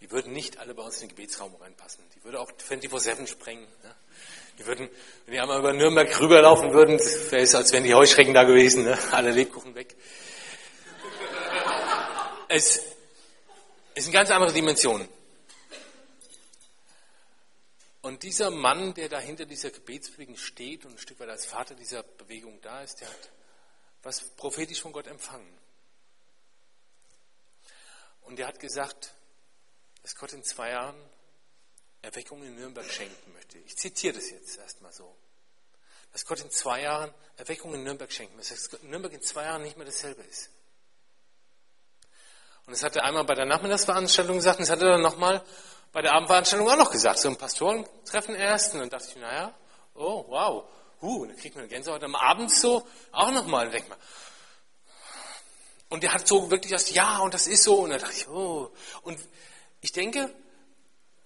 [0.00, 2.04] Die würden nicht alle bei uns in den Gebetsraum reinpassen.
[2.14, 3.66] Die würde auch 24-7 sprengen.
[3.82, 3.96] Ne?
[4.58, 4.88] Die würden,
[5.26, 8.84] wenn die einmal über Nürnberg rüberlaufen würden, wäre es, als wären die Heuschrecken da gewesen,
[8.84, 8.98] ne?
[9.12, 9.94] alle Lebkuchen weg.
[12.48, 12.80] Es
[13.94, 15.06] ist eine ganz andere Dimension.
[18.02, 21.74] Und dieser Mann, der da hinter dieser Gebetsbewegung steht und ein Stück weit als Vater
[21.74, 23.30] dieser Bewegung da ist, der hat
[24.04, 25.52] was prophetisch von Gott empfangen.
[28.22, 29.12] Und er hat gesagt,
[30.02, 30.94] dass Gott in zwei Jahren
[32.02, 33.58] Erweckung in Nürnberg schenken möchte.
[33.58, 35.16] Ich zitiere das jetzt erstmal so.
[36.12, 38.54] Dass Gott in zwei Jahren Erweckung in Nürnberg schenken möchte.
[38.54, 40.50] Dass Nürnberg in zwei Jahren nicht mehr dasselbe ist.
[42.66, 45.44] Und das hat er einmal bei der Nachmittagsveranstaltung gesagt und das hat er dann nochmal
[45.92, 47.20] bei der Abendveranstaltung auch noch gesagt.
[47.20, 48.74] So ein Pastorentreffen erst.
[48.74, 49.54] Und dann dachte ich, naja,
[49.94, 50.64] oh, wow.
[51.00, 53.68] Huh, dann kriegt man Gänsehaut am Abend so auch nochmal.
[53.68, 53.82] Mal.
[55.88, 57.80] Und der hat so wirklich das, ja, und das ist so.
[57.80, 58.72] Und dann dachte ich, oh.
[59.02, 59.20] Und
[59.80, 60.34] ich denke,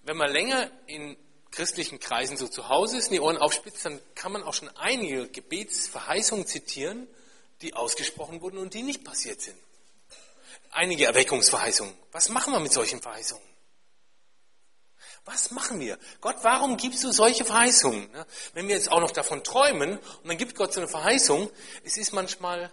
[0.03, 1.17] wenn man länger in
[1.51, 5.27] christlichen Kreisen so zu Hause ist, die Ohren aufspitzt, dann kann man auch schon einige
[5.27, 7.07] Gebetsverheißungen zitieren,
[7.61, 9.57] die ausgesprochen wurden und die nicht passiert sind.
[10.71, 11.93] Einige Erweckungsverheißungen.
[12.11, 13.43] Was machen wir mit solchen Verheißungen?
[15.25, 15.99] Was machen wir?
[16.19, 18.09] Gott, warum gibst du solche Verheißungen?
[18.53, 21.51] Wenn wir jetzt auch noch davon träumen und dann gibt Gott so eine Verheißung,
[21.83, 22.71] es ist manchmal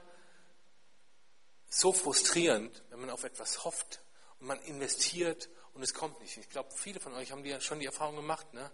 [1.69, 4.01] so frustrierend, wenn man auf etwas hofft
[4.41, 6.37] und man investiert und es kommt nicht.
[6.37, 8.53] Ich glaube, viele von euch haben die, schon die Erfahrung gemacht.
[8.53, 8.69] Ne?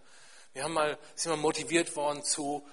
[0.54, 2.66] Wir haben mal, sind mal motiviert worden zu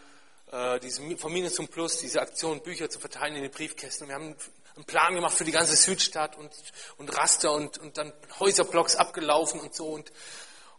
[0.54, 4.08] äh, diesem, von Minus zum Plus, diese Aktion, Bücher zu verteilen in den Briefkästen.
[4.08, 4.38] Wir haben
[4.78, 6.50] einen Plan gemacht für die ganze Südstadt und,
[6.96, 9.88] und Raster und, und dann Häuserblocks abgelaufen und so.
[9.88, 10.14] Und,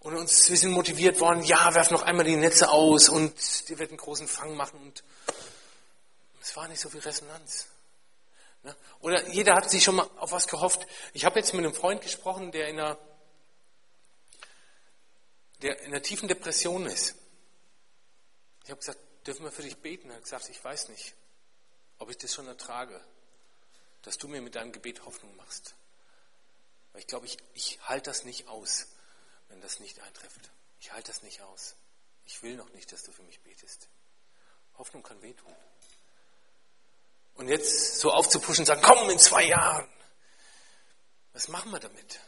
[0.00, 3.78] und uns, wir sind motiviert worden, ja, werf noch einmal die Netze aus und die
[3.78, 4.80] wird einen großen Fang machen.
[4.80, 5.04] Und
[6.40, 7.66] es war nicht so viel Resonanz.
[8.62, 8.74] Ne?
[9.00, 10.86] Oder jeder hat sich schon mal auf was gehofft.
[11.12, 12.98] Ich habe jetzt mit einem Freund gesprochen, der in einer
[15.62, 17.14] der in einer tiefen Depression ist.
[18.64, 20.10] Ich habe gesagt, dürfen wir für dich beten?
[20.10, 21.14] Er hat gesagt, ich weiß nicht,
[21.98, 23.00] ob ich das schon ertrage,
[24.02, 25.74] dass du mir mit deinem Gebet Hoffnung machst.
[26.92, 28.88] Weil ich glaube, ich, ich halte das nicht aus,
[29.48, 30.50] wenn das nicht eintrifft.
[30.80, 31.76] Ich halte das nicht aus.
[32.26, 33.88] Ich will noch nicht, dass du für mich betest.
[34.78, 35.54] Hoffnung kann wehtun.
[37.34, 39.88] Und jetzt so aufzupuschen und sagen, komm in zwei Jahren.
[41.32, 42.20] Was machen wir damit?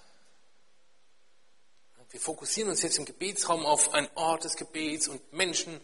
[2.14, 5.80] Wir fokussieren uns jetzt im Gebetsraum auf einen Ort des Gebets und Menschen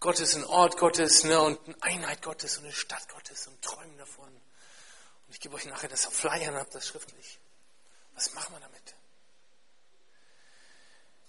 [0.00, 3.98] Gottes, ein Ort Gottes ne, und eine Einheit Gottes und eine Stadt Gottes und träumen
[3.98, 4.28] davon.
[4.28, 7.38] Und ich gebe euch nachher das auf Flyern, habt das schriftlich.
[8.14, 8.94] Was machen wir damit?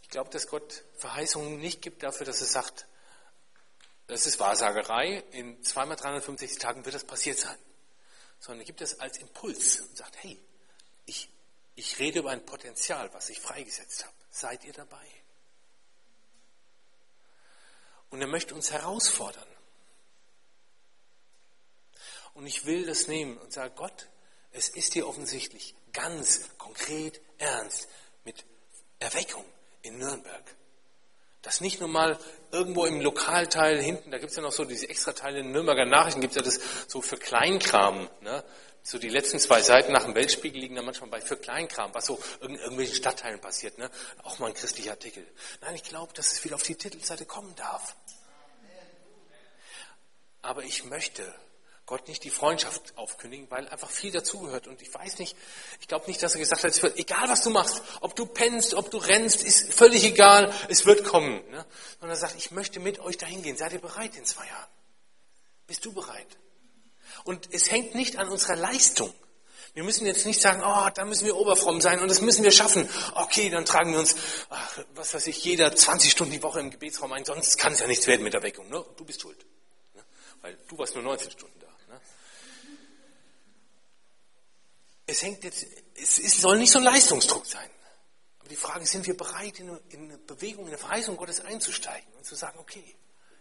[0.04, 2.88] Ich glaube, dass Gott Verheißungen nicht gibt dafür, dass er sagt,
[4.08, 7.58] das ist Wahrsagerei, in zweimal 365 Tagen wird das passiert sein.
[8.40, 10.40] Sondern er gibt es als Impuls und sagt, hey,
[11.08, 11.28] ich
[11.76, 14.16] ich rede über ein Potenzial, was ich freigesetzt habe.
[14.30, 15.08] Seid ihr dabei?
[18.10, 19.48] Und er möchte uns herausfordern.
[22.34, 24.08] Und ich will das nehmen und sage, Gott,
[24.52, 27.88] es ist dir offensichtlich ganz konkret ernst
[28.24, 28.46] mit
[29.00, 29.46] Erweckung
[29.82, 30.44] in Nürnberg.
[31.42, 32.18] Das nicht nur mal
[32.52, 36.22] irgendwo im Lokalteil hinten, da gibt es ja noch so diese Extrateile in Nürnberger Nachrichten,
[36.22, 38.10] gibt es ja das so für Kleinkram.
[38.22, 38.44] Ne?
[38.86, 42.06] So die letzten zwei Seiten nach dem Weltspiegel liegen da manchmal bei für Kleinkram, was
[42.06, 43.78] so in irgendwelchen Stadtteilen passiert.
[43.78, 43.90] Ne?
[44.24, 45.26] Auch mal ein christlicher Artikel.
[45.62, 47.96] Nein, ich glaube, dass es wieder auf die Titelseite kommen darf.
[50.42, 51.34] Aber ich möchte
[51.86, 54.68] Gott nicht die Freundschaft aufkündigen, weil einfach viel dazugehört.
[54.68, 55.38] Und ich weiß nicht,
[55.80, 58.26] ich glaube nicht, dass er gesagt hat, es wird, egal was du machst, ob du
[58.26, 61.36] pennst, ob du rennst, ist völlig egal, es wird kommen.
[61.52, 61.66] Ne?
[62.00, 63.56] Sondern er sagt, ich möchte mit euch dahin gehen.
[63.56, 64.70] Seid ihr bereit in zwei Jahren?
[65.68, 66.28] Bist du bereit?
[67.24, 69.14] Und es hängt nicht an unserer Leistung.
[69.74, 72.52] Wir müssen jetzt nicht sagen, oh, da müssen wir oberfromm sein und das müssen wir
[72.52, 72.88] schaffen.
[73.16, 74.16] Okay, dann tragen wir uns,
[74.50, 77.80] ach, was weiß ich, jeder 20 Stunden die Woche im Gebetsraum ein, sonst kann es
[77.80, 78.70] ja nichts werden mit der Weckung.
[78.70, 78.86] Ne?
[78.98, 79.44] Du bist schuld.
[79.96, 80.04] Ne?
[80.42, 81.68] Weil du warst nur 19 Stunden da.
[81.92, 82.00] Ne?
[85.08, 87.70] Es hängt jetzt, es, es soll nicht so ein Leistungsdruck sein.
[88.40, 91.18] Aber die Frage ist, sind wir bereit, in eine, in eine Bewegung, in eine Verheißung
[91.18, 92.96] Gottes einzusteigen und zu sagen, okay,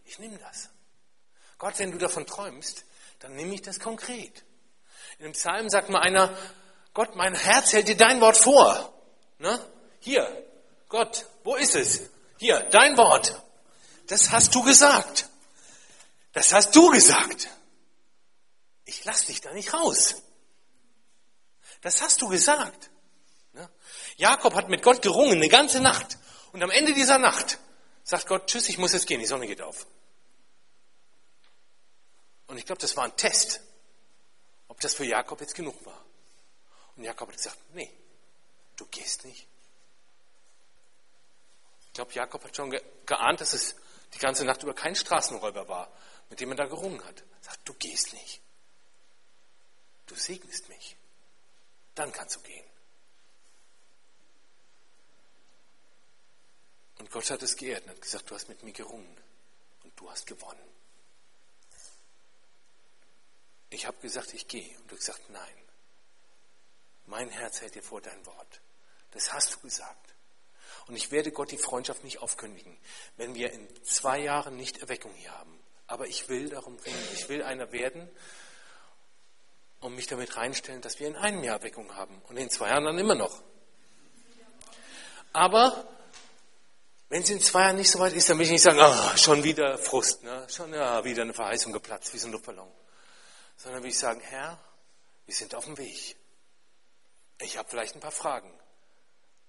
[0.06, 0.70] ich nehme das.
[1.58, 2.86] Gott, wenn du davon träumst,
[3.22, 4.44] dann nehme ich das konkret.
[5.18, 6.36] In dem Psalm sagt mal einer,
[6.92, 8.92] Gott, mein Herz hält dir dein Wort vor.
[9.38, 9.64] Ne?
[10.00, 10.44] Hier,
[10.88, 12.02] Gott, wo ist es?
[12.38, 13.40] Hier, dein Wort.
[14.08, 15.28] Das hast du gesagt.
[16.32, 17.48] Das hast du gesagt.
[18.84, 20.16] Ich lass dich da nicht raus.
[21.80, 22.90] Das hast du gesagt.
[23.52, 23.70] Ne?
[24.16, 26.18] Jakob hat mit Gott gerungen eine ganze Nacht.
[26.52, 27.58] Und am Ende dieser Nacht
[28.02, 29.86] sagt Gott, tschüss, ich muss jetzt gehen, die Sonne geht auf.
[32.52, 33.62] Und ich glaube, das war ein Test,
[34.68, 36.04] ob das für Jakob jetzt genug war.
[36.96, 37.90] Und Jakob hat gesagt, nee,
[38.76, 39.48] du gehst nicht.
[41.86, 43.74] Ich glaube, Jakob hat schon geahnt, dass es
[44.12, 45.90] die ganze Nacht über kein Straßenräuber war,
[46.28, 47.24] mit dem er da gerungen hat.
[47.40, 48.42] Sagt, du gehst nicht.
[50.04, 50.98] Du segnest mich.
[51.94, 52.66] Dann kannst du gehen.
[56.98, 59.16] Und Gott hat es geehrt und hat gesagt, du hast mit mir gerungen
[59.84, 60.71] und du hast gewonnen.
[63.72, 64.78] Ich habe gesagt, ich gehe.
[64.78, 65.54] Und du hast gesagt, nein.
[67.06, 68.60] Mein Herz hält dir vor dein Wort.
[69.12, 70.14] Das hast du gesagt.
[70.86, 72.76] Und ich werde Gott die Freundschaft nicht aufkündigen,
[73.16, 75.58] wenn wir in zwei Jahren nicht Erweckung hier haben.
[75.86, 77.08] Aber ich will darum ringen.
[77.14, 78.10] Ich will einer werden
[79.80, 82.84] und mich damit reinstellen, dass wir in einem Jahr Erweckung haben und in zwei Jahren
[82.84, 83.42] dann immer noch.
[85.32, 85.88] Aber
[87.08, 89.16] wenn es in zwei Jahren nicht so weit ist, dann will ich nicht sagen, oh,
[89.16, 90.46] schon wieder Frust, ne?
[90.48, 92.70] schon ja, wieder eine Verheißung geplatzt, wie so ein Luftballon.
[93.56, 94.62] Sondern will ich sagen, Herr,
[95.26, 96.16] wir sind auf dem Weg.
[97.40, 98.52] Ich habe vielleicht ein paar Fragen,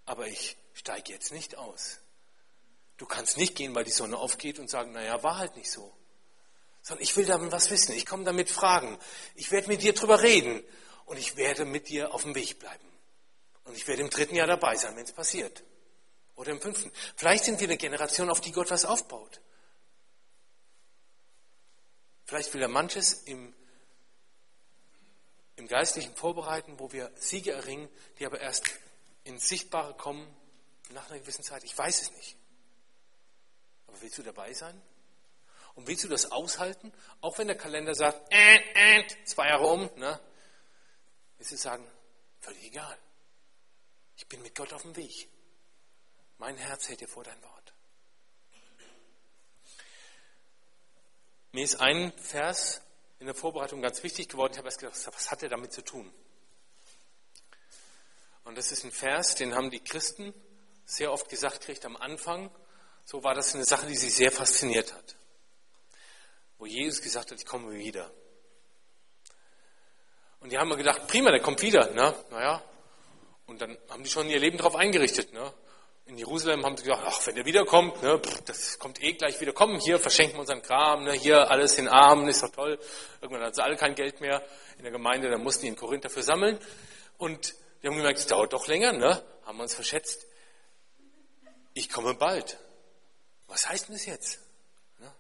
[0.06, 2.00] aber ich steige jetzt nicht aus.
[2.98, 5.96] Du kannst nicht gehen, weil die Sonne aufgeht und sagen, naja, war halt nicht so.
[6.82, 7.94] Sondern ich will damit was wissen.
[7.94, 9.00] Ich komme damit Fragen.
[9.36, 10.64] Ich werde mit dir drüber reden.
[11.06, 12.88] Und ich werde mit dir auf dem Weg bleiben.
[13.64, 15.64] Und ich werde im dritten Jahr dabei sein, wenn es passiert.
[16.36, 16.92] Oder im fünften.
[17.16, 19.42] Vielleicht sind wir eine Generation, auf die Gott was aufbaut.
[22.26, 23.54] Vielleicht will er manches im,
[25.56, 27.90] im Geistlichen vorbereiten, wo wir Siege erringen,
[28.20, 28.66] die aber erst
[29.24, 30.28] ins Sichtbare kommen
[30.90, 31.64] nach einer gewissen Zeit.
[31.64, 32.38] Ich weiß es nicht.
[33.88, 34.82] Aber willst du dabei sein?
[35.76, 36.92] Und willst du das aushalten?
[37.22, 40.20] Auch wenn der Kalender sagt, äh, äh, zwei Jahre um, ne?
[41.38, 41.86] Willst du sagen,
[42.40, 42.98] völlig egal.
[44.18, 45.28] Ich bin mit Gott auf dem Weg.
[46.38, 47.74] Mein Herz hält dir vor dein Wort.
[51.52, 52.82] Mir ist ein Vers
[53.24, 54.52] in der Vorbereitung ganz wichtig geworden.
[54.52, 56.14] Ich habe erst gedacht, was hat er damit zu tun?
[58.44, 60.34] Und das ist ein Vers, den haben die Christen
[60.86, 62.52] sehr oft gesagt kriegt am Anfang.
[63.06, 65.16] So war das eine Sache, die sie sehr fasziniert hat.
[66.58, 68.12] Wo Jesus gesagt hat, ich komme wieder.
[70.42, 71.92] Und die haben mir gedacht, prima, der kommt wieder.
[71.92, 72.14] Ne?
[72.30, 72.62] Naja,
[73.46, 75.32] und dann haben die schon ihr Leben darauf eingerichtet.
[75.32, 75.54] Ne?
[76.06, 79.54] In Jerusalem haben sie gedacht, ach, wenn er wiederkommt, ne, das kommt eh gleich wieder.
[79.54, 82.78] Komm, hier verschenken wir unseren Kram, ne, hier alles in Armen, ist doch toll.
[83.22, 84.42] Irgendwann hatten sie alle kein Geld mehr
[84.78, 86.60] in der Gemeinde, dann mussten die in Korinth dafür sammeln.
[87.18, 90.26] Und wir haben gemerkt, es dauert doch länger, ne, haben wir uns verschätzt.
[91.74, 92.58] Ich komme bald.
[93.48, 94.40] Was heißt denn das jetzt?
[95.00, 95.12] Ne?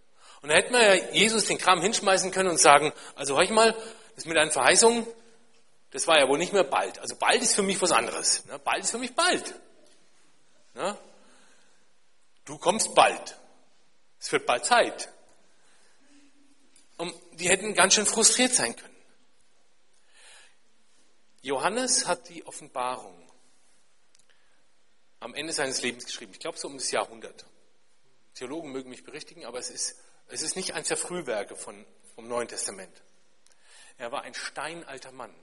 [0.42, 3.50] Und da hätten wir ja Jesus den Kram hinschmeißen können und sagen, also hör ich
[3.50, 3.76] mal,
[4.16, 5.08] das mit deinen Verheißungen,
[5.92, 7.00] das war ja wohl nicht mehr bald.
[7.00, 8.46] Also bald ist für mich was anderes.
[8.46, 8.60] Ne?
[8.60, 9.56] Bald ist für mich bald.
[10.74, 10.98] Na?
[12.46, 13.40] Du kommst bald.
[14.20, 15.10] Es wird bald Zeit.
[16.98, 18.96] Und die hätten ganz schön frustriert sein können.
[21.42, 23.30] Johannes hat die Offenbarung
[25.20, 26.34] am Ende seines Lebens geschrieben.
[26.34, 27.46] Ich glaube so um das Jahrhundert.
[28.34, 32.28] Theologen mögen mich berichtigen, aber es ist, es ist nicht eines der Frühwerke von, vom
[32.28, 33.02] Neuen Testament.
[33.98, 35.34] Er war ein steinalter Mann.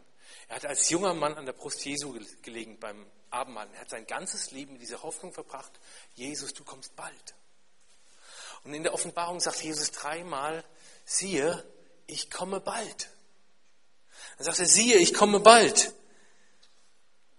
[0.49, 3.69] Er hat als junger Mann an der Brust Jesu gelegen beim Abendmahl.
[3.75, 5.73] Er hat sein ganzes Leben mit dieser Hoffnung verbracht,
[6.14, 7.35] Jesus, du kommst bald.
[8.64, 10.64] Und in der Offenbarung sagt Jesus dreimal,
[11.05, 11.64] siehe,
[12.07, 13.09] ich komme bald.
[14.37, 15.95] Dann sagt er, siehe, ich komme bald.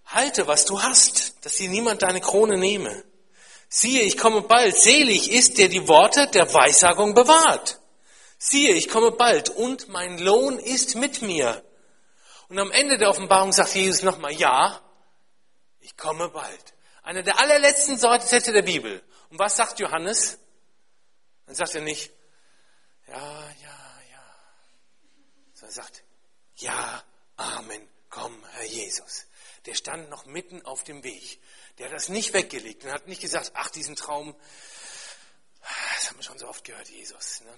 [0.06, 3.04] Halte, was du hast, dass dir niemand deine Krone nehme.
[3.69, 4.77] Siehe, ich komme bald.
[4.77, 7.80] Selig ist, der die Worte der Weissagung bewahrt.
[8.38, 11.63] Siehe, ich komme bald und mein Lohn ist mit mir.
[12.51, 14.81] Und am Ende der Offenbarung sagt Jesus nochmal, ja,
[15.79, 16.73] ich komme bald.
[17.01, 19.01] Einer der allerletzten Sätze der Bibel.
[19.29, 20.37] Und was sagt Johannes?
[21.45, 22.11] Dann sagt er nicht,
[23.07, 24.35] ja, ja, ja.
[25.53, 26.03] Sondern er sagt,
[26.57, 27.01] ja,
[27.37, 29.27] Amen, komm, Herr Jesus.
[29.65, 31.39] Der stand noch mitten auf dem Weg.
[31.77, 34.35] Der hat das nicht weggelegt und hat nicht gesagt, ach, diesen Traum,
[35.95, 37.39] das haben wir schon so oft gehört, Jesus.
[37.45, 37.53] Ne?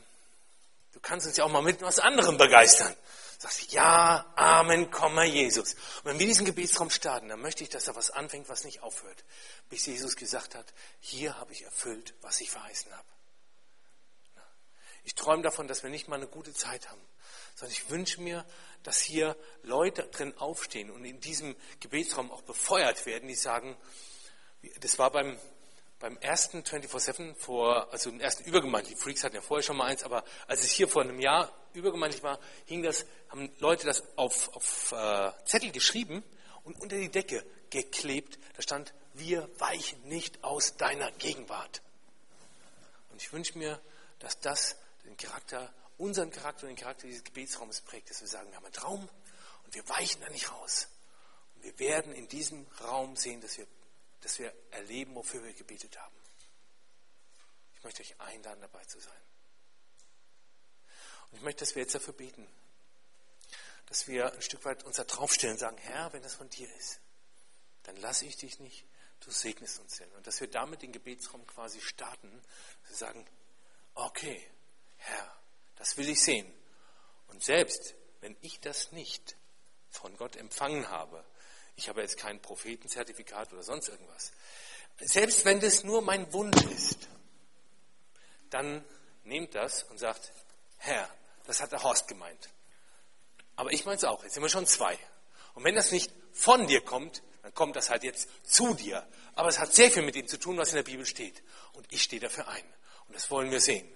[0.91, 2.95] Du kannst uns ja auch mal mit was anderem begeistern.
[3.43, 5.73] Sagst ja, Amen, komme Jesus.
[5.73, 8.81] Und wenn wir diesen Gebetsraum starten, dann möchte ich, dass da was anfängt, was nicht
[8.81, 9.25] aufhört.
[9.67, 13.07] Bis Jesus gesagt hat, hier habe ich erfüllt, was ich verheißen habe.
[15.03, 17.01] Ich träume davon, dass wir nicht mal eine gute Zeit haben,
[17.55, 18.45] sondern ich wünsche mir,
[18.81, 23.75] dass hier Leute drin aufstehen und in diesem Gebetsraum auch befeuert werden, die sagen,
[24.79, 25.37] das war beim
[26.03, 30.03] beim ersten 24-7 vor, also im ersten übergemeindlichen, Freaks hatten ja vorher schon mal eins,
[30.03, 34.53] aber als es hier vor einem Jahr übergemeindlich war, hing das, haben Leute das auf,
[34.53, 36.21] auf äh, Zettel geschrieben
[36.65, 38.37] und unter die Decke geklebt.
[38.57, 41.81] Da stand, wir weichen nicht aus deiner Gegenwart.
[43.09, 43.79] Und ich wünsche mir,
[44.19, 44.75] dass das
[45.05, 48.65] den Charakter, unseren Charakter und den Charakter dieses Gebetsraumes prägt, dass wir sagen, wir haben
[48.65, 49.07] einen Traum
[49.63, 50.89] und wir weichen da nicht raus.
[51.55, 53.67] Und wir werden in diesem Raum sehen, dass wir
[54.23, 56.15] dass wir erleben, wofür wir gebetet haben.
[57.75, 59.21] Ich möchte euch einladen, dabei zu sein.
[61.29, 62.47] Und ich möchte, dass wir jetzt dafür beten,
[63.87, 67.01] dass wir ein Stück weit unser draufstellen und sagen, Herr, wenn das von dir ist,
[67.83, 68.85] dann lasse ich dich nicht,
[69.19, 70.09] du segnest uns denn.
[70.13, 72.41] Und dass wir damit den Gebetsraum quasi starten,
[72.83, 73.27] dass wir sagen,
[73.95, 74.41] okay,
[74.97, 75.37] Herr,
[75.75, 76.51] das will ich sehen.
[77.27, 79.35] Und selbst wenn ich das nicht
[79.89, 81.25] von Gott empfangen habe,
[81.75, 84.31] ich habe jetzt kein Prophetenzertifikat oder sonst irgendwas,
[84.99, 87.07] selbst wenn das nur mein Wunsch ist,
[88.49, 88.85] dann
[89.23, 90.31] nehmt das und sagt,
[90.77, 91.09] Herr,
[91.45, 92.49] das hat der Horst gemeint.
[93.55, 94.97] Aber ich meine es auch, jetzt sind wir schon zwei.
[95.53, 99.05] Und wenn das nicht von dir kommt, dann kommt das halt jetzt zu dir.
[99.35, 101.43] Aber es hat sehr viel mit dem zu tun, was in der Bibel steht.
[101.73, 102.63] Und ich stehe dafür ein.
[103.07, 103.87] Und das wollen wir sehen.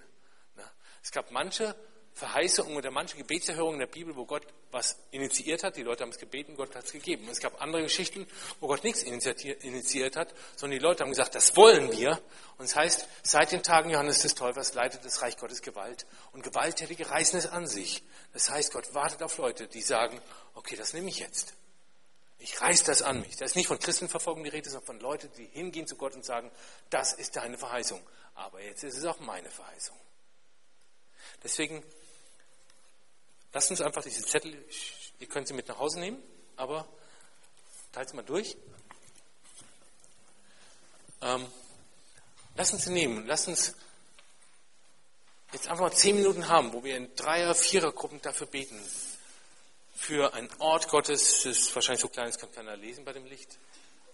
[1.02, 1.74] Es gab manche
[2.14, 5.76] Verheißungen oder manche Gebetserhörungen in der Bibel, wo Gott was initiiert hat.
[5.76, 7.24] Die Leute haben es gebeten, Gott hat es gegeben.
[7.24, 8.26] Und es gab andere Geschichten,
[8.60, 12.20] wo Gott nichts initiiert hat, sondern die Leute haben gesagt, das wollen wir.
[12.58, 16.06] Und es heißt, seit den Tagen Johannes des Täufers leitet das Reich Gottes Gewalt.
[16.32, 18.02] Und Gewalttätige reißen es an sich.
[18.32, 20.20] Das heißt, Gott wartet auf Leute, die sagen,
[20.54, 21.54] okay, das nehme ich jetzt.
[22.40, 23.36] Ich reiß das an mich.
[23.36, 26.24] Da ist nicht von Christenverfolgung die Rede, sondern von Leuten, die hingehen zu Gott und
[26.24, 26.50] sagen,
[26.90, 28.00] das ist deine Verheißung.
[28.34, 29.96] Aber jetzt ist es auch meine Verheißung.
[31.42, 31.82] Deswegen
[33.52, 34.64] lasst uns einfach diese Zettel,
[35.18, 36.22] ihr könnt sie mit nach Hause nehmen,
[36.56, 36.88] aber
[37.92, 38.56] teilt sie mal durch.
[41.20, 41.46] Ähm,
[42.56, 43.74] lasst uns sie nehmen, lasst uns
[45.52, 48.78] jetzt einfach mal zehn Minuten haben, wo wir in Dreier-, Vierer-Gruppen dafür beten.
[49.94, 53.26] Für einen Ort Gottes, das ist wahrscheinlich so klein, das kann keiner lesen bei dem
[53.26, 53.58] Licht.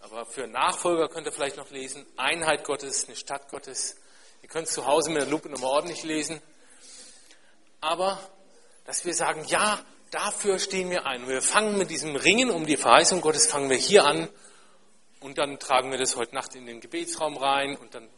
[0.01, 2.07] Aber für Nachfolger könnt ihr vielleicht noch lesen.
[2.17, 3.97] Einheit Gottes, eine Stadt Gottes.
[4.43, 6.41] Ihr könnt zu Hause mit der Lupe nochmal ordentlich lesen
[7.85, 8.19] aber
[8.85, 11.27] dass wir sagen, ja, dafür stehen wir ein.
[11.29, 14.29] Wir fangen mit diesem Ringen um die Verheißung Gottes, fangen wir hier an
[15.21, 18.09] und dann tragen wir das heute Nacht in den Gebetsraum rein und dann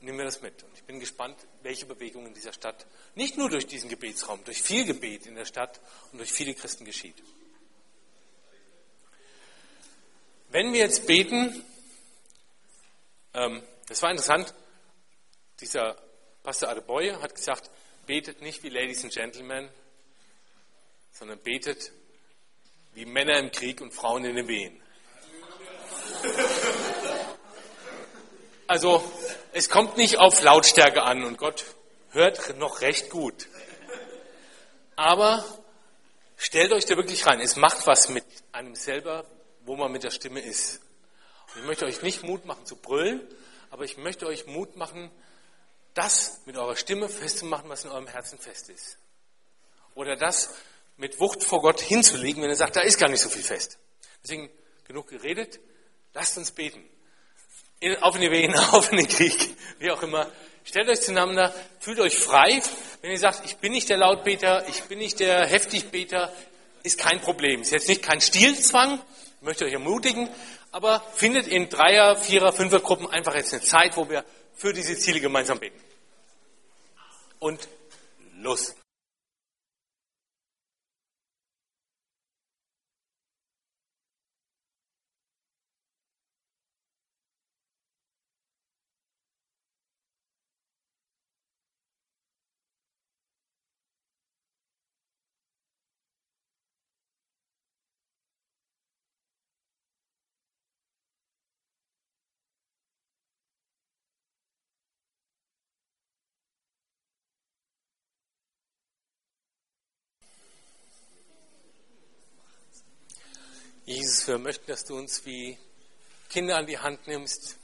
[0.00, 0.62] nehmen wir das mit.
[0.62, 4.62] Und ich bin gespannt, welche Bewegung in dieser Stadt, nicht nur durch diesen Gebetsraum, durch
[4.62, 5.80] viel Gebet in der Stadt
[6.12, 7.16] und durch viele Christen geschieht.
[10.50, 11.64] Wenn wir jetzt beten,
[13.34, 14.54] ähm, das war interessant,
[15.60, 15.96] dieser
[16.42, 17.70] Pastor Adeboye hat gesagt,
[18.08, 19.68] betet nicht wie Ladies and Gentlemen,
[21.12, 21.92] sondern betet
[22.94, 24.82] wie Männer im Krieg und Frauen in den Wehen.
[28.66, 29.04] Also
[29.52, 31.66] es kommt nicht auf Lautstärke an und Gott
[32.12, 33.46] hört noch recht gut.
[34.96, 35.44] Aber
[36.38, 37.40] stellt euch da wirklich rein.
[37.40, 39.26] Es macht was mit einem selber,
[39.66, 40.80] wo man mit der Stimme ist.
[41.52, 43.20] Und ich möchte euch nicht Mut machen zu brüllen,
[43.68, 45.10] aber ich möchte euch Mut machen,
[45.94, 48.98] das mit eurer Stimme festzumachen, was in eurem Herzen fest ist.
[49.94, 50.50] Oder das
[50.96, 53.78] mit Wucht vor Gott hinzulegen, wenn er sagt, da ist gar nicht so viel fest.
[54.22, 54.50] Deswegen
[54.86, 55.60] genug geredet,
[56.14, 56.84] lasst uns beten.
[58.00, 60.30] Auf in die Wehen, auf in den Krieg, wie auch immer.
[60.64, 62.60] Stellt euch zueinander, fühlt euch frei.
[63.00, 66.32] Wenn ihr sagt, ich bin nicht der Lautbeter, ich bin nicht der Heftigbeter,
[66.82, 67.62] ist kein Problem.
[67.62, 69.00] Ist jetzt nicht kein Stilzwang,
[69.36, 70.28] ich möchte euch ermutigen,
[70.72, 74.24] aber findet in Dreier, Vierer, Fünfer Gruppen einfach jetzt eine Zeit, wo wir
[74.58, 75.80] für diese Ziele gemeinsam beten
[77.38, 77.68] und
[78.40, 78.74] los.
[113.84, 115.56] Jesus, wir möchten, dass du uns wie
[116.28, 117.56] Kinder an die Hand nimmst.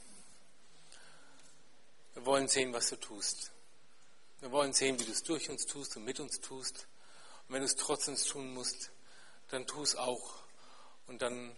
[2.15, 3.51] Wir wollen sehen, was du tust.
[4.41, 6.87] Wir wollen sehen, wie du es durch uns tust und mit uns tust.
[7.47, 8.91] Und wenn du es trotz uns tun musst,
[9.51, 10.43] dann tu es auch.
[11.07, 11.55] Und dann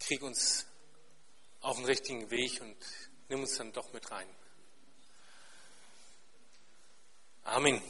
[0.00, 0.66] krieg uns
[1.60, 2.76] auf den richtigen Weg und
[3.28, 4.28] nimm uns dann doch mit rein.
[7.44, 7.82] Amen.